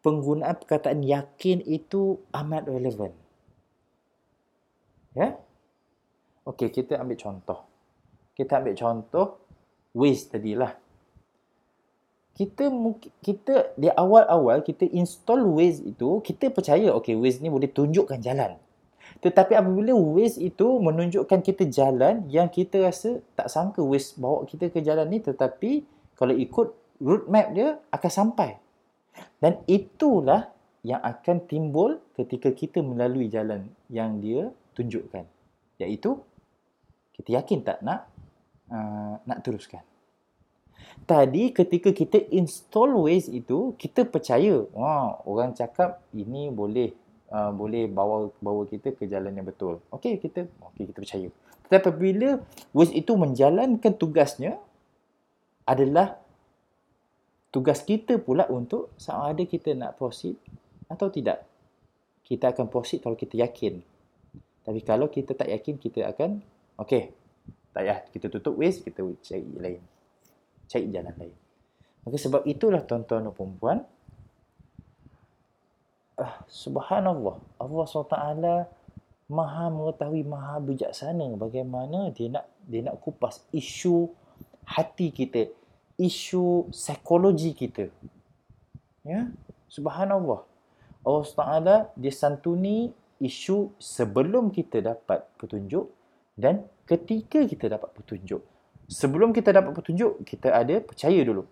penggunaan 0.04 0.60
perkataan 0.60 1.00
yakin 1.00 1.64
itu 1.64 2.20
amat 2.36 2.68
relevan. 2.68 3.16
Ya? 5.16 5.39
Okey, 6.43 6.70
kita 6.70 7.00
ambil 7.00 7.18
contoh. 7.18 7.60
Kita 8.36 8.60
ambil 8.62 8.76
contoh 8.78 9.28
Waze 9.98 10.30
tadilah 10.30 10.78
kita 12.38 12.70
kita 13.26 13.74
di 13.74 13.90
awal-awal 13.90 14.62
kita 14.62 14.86
install 14.86 15.42
Waze 15.58 15.82
itu 15.82 16.22
kita 16.22 16.54
percaya 16.54 16.94
okey 17.02 17.18
Waze 17.18 17.42
ni 17.42 17.50
boleh 17.50 17.66
tunjukkan 17.66 18.22
jalan. 18.22 18.62
Tetapi 19.26 19.58
apabila 19.58 19.98
Waze 19.98 20.38
itu 20.38 20.78
menunjukkan 20.78 21.42
kita 21.42 21.66
jalan 21.66 22.30
yang 22.30 22.46
kita 22.54 22.86
rasa 22.86 23.26
tak 23.34 23.50
sangka 23.50 23.82
Waze 23.82 24.14
bawa 24.22 24.46
kita 24.46 24.70
ke 24.70 24.86
jalan 24.86 25.10
ni 25.10 25.18
tetapi 25.18 25.82
kalau 26.14 26.38
ikut 26.38 26.78
route 27.02 27.26
map 27.26 27.50
dia 27.58 27.82
akan 27.90 28.12
sampai. 28.14 28.62
Dan 29.42 29.58
itulah 29.66 30.54
yang 30.86 31.02
akan 31.02 31.50
timbul 31.50 31.98
ketika 32.14 32.54
kita 32.54 32.86
melalui 32.86 33.34
jalan 33.34 33.66
yang 33.90 34.22
dia 34.22 34.54
tunjukkan. 34.78 35.26
Iaitu 35.82 36.22
kita 37.18 37.42
yakin 37.42 37.66
tak 37.66 37.82
nak 37.82 38.06
uh, 38.70 39.18
nak 39.26 39.42
teruskan. 39.42 39.82
Tadi 41.06 41.56
ketika 41.56 41.93
kita 41.93 42.20
install 42.34 42.98
Waze 43.06 43.32
itu, 43.32 43.76
kita 43.80 44.04
percaya, 44.04 44.66
wah, 44.76 45.22
orang 45.24 45.56
cakap 45.56 46.04
ini 46.12 46.52
boleh 46.52 46.91
uh, 47.32 47.52
boleh 47.54 47.88
bawa 47.88 48.32
bawa 48.39 48.68
kita 48.68 48.95
ke 48.95 49.08
jalan 49.08 49.36
yang 49.36 49.48
betul. 49.48 49.80
Okey, 49.91 50.20
kita 50.20 50.48
okey 50.74 50.89
kita 50.91 51.00
percaya. 51.00 51.28
Tetapi 51.68 51.80
apabila 51.80 52.30
Waze 52.76 52.95
itu 52.95 53.12
menjalankan 53.16 53.93
tugasnya 53.95 54.60
adalah 55.68 56.20
tugas 57.52 57.84
kita 57.84 58.20
pula 58.20 58.48
untuk 58.48 58.91
sama 59.00 59.32
ada 59.32 59.43
kita 59.43 59.76
nak 59.76 60.00
proceed 60.00 60.36
atau 60.88 61.12
tidak. 61.12 61.43
Kita 62.24 62.52
akan 62.52 62.68
proceed 62.68 63.00
kalau 63.04 63.16
kita 63.16 63.39
yakin. 63.39 63.80
Tapi 64.68 64.84
kalau 64.84 65.08
kita 65.08 65.32
tak 65.32 65.48
yakin, 65.48 65.80
kita 65.80 66.04
akan 66.12 66.43
okey. 66.84 67.16
Tak 67.72 67.84
payah 67.84 68.00
kita 68.12 68.28
tutup 68.28 68.60
Waze, 68.60 68.84
kita 68.84 69.04
cari 69.24 69.52
lain 69.56 69.97
cari 70.68 70.88
jalan 70.91 71.15
lain. 71.15 71.36
Maka 72.07 72.18
sebab 72.20 72.47
itulah 72.47 72.84
tuan-tuan 72.88 73.28
dan 73.28 73.36
puan 73.36 73.84
uh, 76.20 76.36
subhanallah, 76.47 77.36
Allah 77.59 77.84
SWT 77.84 78.18
maha 79.28 79.68
mengetahui, 79.68 80.24
maha 80.24 80.63
bijaksana 80.63 81.36
bagaimana 81.36 82.15
dia 82.15 82.32
nak 82.32 82.47
dia 82.63 82.80
nak 82.88 82.99
kupas 83.03 83.43
isu 83.51 84.07
hati 84.63 85.11
kita, 85.11 85.51
isu 85.99 86.72
psikologi 86.72 87.51
kita. 87.51 87.91
Ya, 89.03 89.32
subhanallah. 89.68 90.43
Allah 91.03 91.24
SWT 91.24 91.72
dia 91.95 92.11
santuni 92.11 92.91
isu 93.20 93.76
sebelum 93.80 94.51
kita 94.51 94.84
dapat 94.84 95.28
petunjuk 95.39 95.91
dan 96.39 96.68
ketika 96.88 97.43
kita 97.43 97.68
dapat 97.68 97.91
petunjuk 97.95 98.43
sebelum 98.88 99.36
kita 99.36 99.52
dapat 99.52 99.76
petunjuk 99.76 100.24
kita 100.24 100.56
ada 100.56 100.80
percaya 100.80 101.20
dulu. 101.22 101.44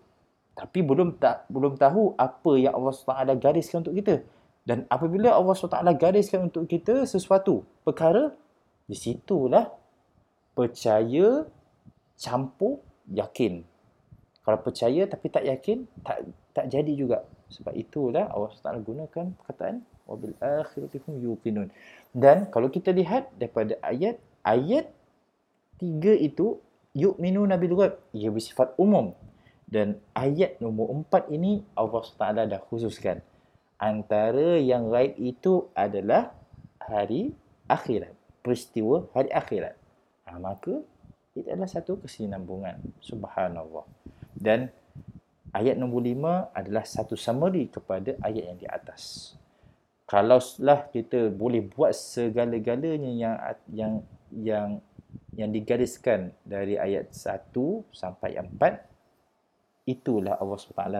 Tapi 0.56 0.80
belum 0.80 1.20
tak 1.20 1.44
belum 1.52 1.76
tahu 1.76 2.16
apa 2.16 2.52
yang 2.56 2.72
Allah 2.72 2.92
SWT 2.96 3.36
gariskan 3.36 3.84
untuk 3.84 3.96
kita. 4.00 4.24
Dan 4.66 4.88
apabila 4.88 5.36
Allah 5.36 5.52
SWT 5.52 5.84
gariskan 6.00 6.48
untuk 6.48 6.64
kita 6.64 7.04
sesuatu 7.04 7.62
perkara 7.84 8.32
di 8.88 8.96
situlah 8.96 9.68
percaya 10.56 11.44
campur 12.16 12.80
yakin. 13.12 13.62
Kalau 14.40 14.58
percaya 14.64 15.04
tapi 15.04 15.26
tak 15.28 15.44
yakin 15.44 15.84
tak 16.00 16.24
tak 16.56 16.72
jadi 16.72 16.92
juga. 16.96 17.28
Sebab 17.52 17.76
itulah 17.76 18.32
Allah 18.32 18.48
SWT 18.56 18.80
gunakan 18.80 19.26
perkataan 19.36 19.84
wabil 20.08 20.34
akhirati 20.40 21.04
hum 21.04 21.20
yuqinun. 21.20 21.68
Dan 22.16 22.48
kalau 22.48 22.72
kita 22.72 22.96
lihat 22.96 23.28
daripada 23.36 23.76
ayat 23.84 24.16
ayat 24.40 24.88
tiga 25.76 26.16
itu 26.16 26.64
yu'minu 26.96 27.44
nabil 27.44 27.76
ghaib 27.76 28.00
ia 28.16 28.32
bersifat 28.32 28.72
umum. 28.80 29.12
Dan 29.68 30.00
ayat 30.16 30.62
nombor 30.62 30.94
empat 30.94 31.28
ini 31.28 31.66
Allah 31.76 32.00
SWT 32.00 32.48
dah 32.48 32.60
khususkan. 32.70 33.20
Antara 33.76 34.56
yang 34.56 34.88
gaib 34.88 35.18
itu 35.20 35.68
adalah 35.76 36.32
hari 36.80 37.36
akhirat 37.68 38.16
peristiwa 38.46 39.10
hari 39.10 39.34
akhirat. 39.34 39.74
Ha, 40.30 40.38
maka 40.38 40.78
itu 41.34 41.50
adalah 41.50 41.66
satu 41.66 41.98
kesinambungan. 41.98 42.78
Subhanallah. 43.02 43.82
Dan 44.38 44.70
ayat 45.50 45.74
nombor 45.74 46.06
lima 46.06 46.54
adalah 46.54 46.86
satu 46.86 47.18
summary 47.18 47.66
kepada 47.66 48.14
ayat 48.22 48.54
yang 48.54 48.58
di 48.62 48.70
atas. 48.70 49.34
Kalaulah 50.06 50.86
kita 50.94 51.34
boleh 51.34 51.66
buat 51.66 51.90
segala-galanya 51.90 53.10
yang 53.10 53.34
yang 53.66 53.92
yang 54.30 54.68
yang 55.36 55.52
digariskan 55.52 56.32
dari 56.42 56.80
ayat 56.80 57.12
1 57.12 57.52
sampai 57.92 58.40
4 58.40 59.86
itulah 59.86 60.34
Allah 60.40 60.58
SWT 60.58 60.90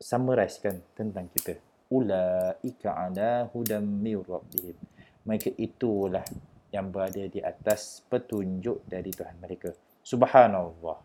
summarizekan 0.00 0.80
tentang 0.96 1.28
kita. 1.34 1.60
Ulaika 1.90 2.96
ala 2.96 3.50
hudam 3.52 3.84
mir 3.84 4.22
rabbihim. 4.24 4.78
Mereka 5.26 5.52
itulah 5.60 6.24
yang 6.70 6.88
berada 6.88 7.26
di 7.26 7.42
atas 7.42 8.00
petunjuk 8.06 8.86
dari 8.86 9.10
Tuhan 9.10 9.36
mereka. 9.42 9.74
Subhanallah. 10.00 11.02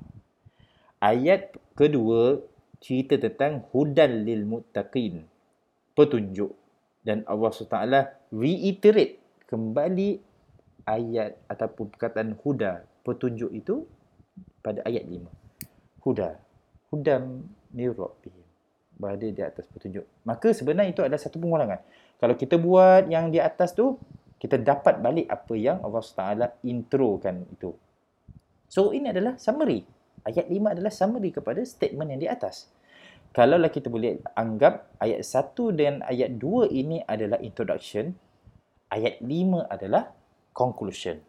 Ayat 1.02 1.58
kedua 1.76 2.40
cerita 2.80 3.18
tentang 3.18 3.66
hudan 3.74 4.24
lil 4.24 4.46
muttaqin. 4.48 5.26
Petunjuk. 5.98 6.54
Dan 7.06 7.22
Allah 7.30 7.50
SWT 7.54 8.34
reiterate 8.34 9.22
kembali 9.46 10.35
ayat 10.86 11.38
ataupun 11.50 11.92
perkataan 11.94 12.38
huda 12.40 12.86
petunjuk 13.02 13.52
itu 13.54 13.86
pada 14.62 14.82
ayat 14.86 15.06
5 15.06 15.46
huda. 16.06 16.38
Hudam 16.94 17.50
nirabbihim 17.74 18.46
berada 18.96 19.28
di 19.28 19.42
atas 19.44 19.68
petunjuk. 19.68 20.06
Maka 20.24 20.56
sebenarnya 20.56 20.96
itu 20.96 21.02
adalah 21.04 21.20
satu 21.20 21.42
pengulangan. 21.42 21.82
Kalau 22.16 22.38
kita 22.40 22.56
buat 22.56 23.12
yang 23.12 23.28
di 23.34 23.44
atas 23.44 23.76
tu 23.76 24.00
kita 24.40 24.62
dapat 24.62 25.02
balik 25.04 25.28
apa 25.28 25.54
yang 25.58 25.84
Allah 25.84 26.00
SWT 26.00 26.64
introkan 26.64 27.44
itu. 27.52 27.76
So 28.72 28.96
ini 28.96 29.12
adalah 29.12 29.36
summary. 29.36 29.84
Ayat 30.24 30.48
5 30.48 30.74
adalah 30.74 30.92
summary 30.94 31.30
kepada 31.36 31.62
statement 31.68 32.16
yang 32.16 32.22
di 32.22 32.30
atas. 32.30 32.72
Kalaulah 33.36 33.68
kita 33.68 33.92
boleh 33.92 34.24
anggap 34.32 34.96
ayat 35.04 35.22
1 35.28 35.76
dan 35.76 35.94
ayat 36.08 36.40
2 36.40 36.72
ini 36.72 37.04
adalah 37.04 37.36
introduction, 37.44 38.16
ayat 38.88 39.20
5 39.20 39.68
adalah 39.68 40.16
conclusion. 40.56 41.20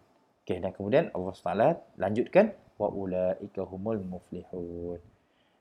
Okay, 0.47 0.63
dan 0.63 0.71
kemudian 0.71 1.11
Allah 1.11 1.35
SWT 1.35 1.99
lanjutkan 1.99 2.55
wa 2.79 2.87
ulaika 2.87 3.67
humul 3.67 3.99
muflihun. 3.99 5.03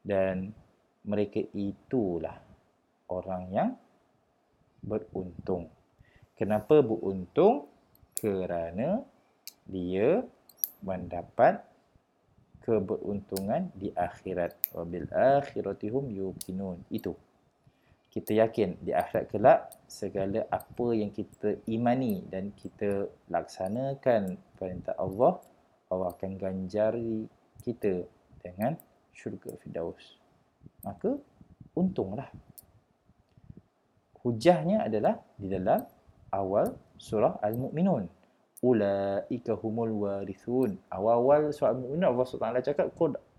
Dan 0.06 0.54
mereka 1.02 1.42
itulah 1.58 2.38
orang 3.10 3.44
yang 3.50 3.70
beruntung. 4.86 5.74
Kenapa 6.38 6.86
beruntung? 6.86 7.66
Kerana 8.16 9.02
dia 9.66 10.22
mendapat 10.86 11.66
keberuntungan 12.62 13.74
di 13.74 13.90
akhirat. 13.94 14.54
Wabil 14.78 15.10
akhiratihum 15.10 16.14
yuqinun. 16.14 16.86
Itu. 16.94 17.18
Kita 18.16 18.32
yakin 18.32 18.80
di 18.80 18.96
akhirat 18.96 19.28
kelak 19.28 19.76
segala 19.92 20.48
apa 20.48 20.88
yang 20.96 21.12
kita 21.12 21.60
imani 21.68 22.24
dan 22.32 22.56
kita 22.56 23.12
laksanakan 23.28 24.40
perintah 24.56 24.96
Allah, 24.96 25.44
Allah 25.92 26.16
akan 26.16 26.40
ganjari 26.40 27.28
kita 27.60 28.08
dengan 28.40 28.80
syurga 29.12 29.52
Firdaus. 29.60 30.16
Maka 30.88 31.20
untunglah. 31.76 32.32
Hujahnya 34.24 34.88
adalah 34.88 35.20
di 35.36 35.52
dalam 35.52 35.84
awal 36.32 36.72
surah 36.96 37.36
Al-Mu'minun 37.44 38.08
ulaika 38.64 39.60
humul 39.60 39.92
warithun. 40.08 40.80
Awal-awal 40.88 41.52
surah 41.52 41.76
Al-Mu'minun 41.76 42.08
Allah 42.08 42.24
SWT 42.24 42.64
cakap 42.64 42.96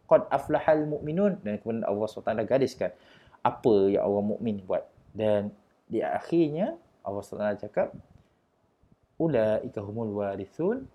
qad 0.07 0.23
aflahal 0.31 0.87
mu'minun 0.87 1.43
dan 1.43 1.59
kemudian 1.59 1.83
Allah 1.83 2.07
SWT 2.07 2.47
gadiskan 2.47 2.95
apa 3.47 3.95
yang 3.95 4.03
orang 4.03 4.35
mukmin 4.35 4.59
buat. 4.67 4.83
Dan 5.15 5.55
di 5.87 6.03
akhirnya 6.03 6.75
Allah 7.07 7.23
SWT 7.23 7.63
cakap 7.63 7.95
ulaika 9.23 9.79
humul 9.87 10.11
warithun. 10.19 10.91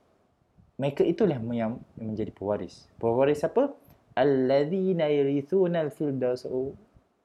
Mereka 0.75 1.05
itulah 1.07 1.39
yang 1.53 1.79
menjadi 1.95 2.33
pewaris. 2.33 2.89
Pewaris 2.99 3.45
apa? 3.45 3.71
Alladzina 4.17 5.07
yarithuna 5.07 5.87
al-firdaus 5.87 6.43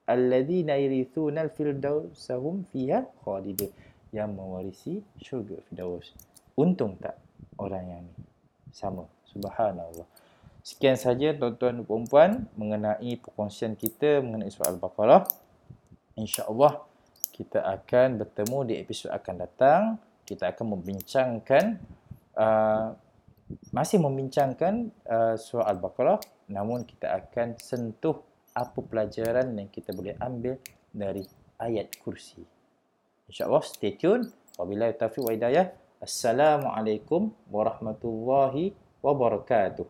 alladzina 0.07 0.79
yarithuna 0.79 1.43
al-firdaus 1.43 2.15
hum 2.37 2.63
fiha 2.71 3.03
khalidun 3.25 3.73
yang 4.15 4.31
mewarisi 4.31 5.03
syurga 5.19 5.59
firdaus. 5.67 6.15
Untung 6.55 6.95
tak 7.01 7.19
orang 7.59 7.85
yang 7.91 8.01
ni? 8.07 8.23
Sama. 8.71 9.03
Subhanallah. 9.27 10.07
Sekian 10.67 10.99
saja 10.99 11.31
tuan-tuan 11.31 11.79
dan 11.79 12.03
puan 12.11 12.31
mengenai 12.59 13.15
perkongsian 13.23 13.79
kita 13.79 14.19
mengenai 14.19 14.51
surah 14.51 14.75
Al-Baqarah. 14.75 15.23
InsyaAllah 16.19 16.83
kita 17.31 17.63
akan 17.63 18.19
bertemu 18.19 18.57
di 18.67 18.73
episod 18.75 19.15
akan 19.15 19.47
datang. 19.47 19.95
Kita 20.27 20.51
akan 20.51 20.75
membincangkan 20.75 21.79
uh, 22.35 22.91
masih 23.71 24.03
membincangkan 24.03 24.91
uh, 25.07 25.39
surah 25.39 25.71
Al-Baqarah 25.71 26.19
namun 26.51 26.83
kita 26.83 27.15
akan 27.15 27.55
sentuh 27.63 28.19
apa 28.51 28.83
pelajaran 28.83 29.55
yang 29.55 29.71
kita 29.71 29.95
boleh 29.95 30.19
ambil 30.19 30.59
dari 30.91 31.23
ayat 31.63 31.95
kursi. 32.03 32.43
InsyaAllah 33.31 33.63
stay 33.63 33.95
tune. 33.95 34.35
Wabillahi 34.59 34.99
taufiq 34.99 35.23
wa 35.23 35.31
hidayah. 35.31 35.71
Assalamualaikum 36.03 37.31
warahmatullahi 37.47 38.75
wabarakatuh. 38.75 38.86
wabarakatuh. 39.01 39.85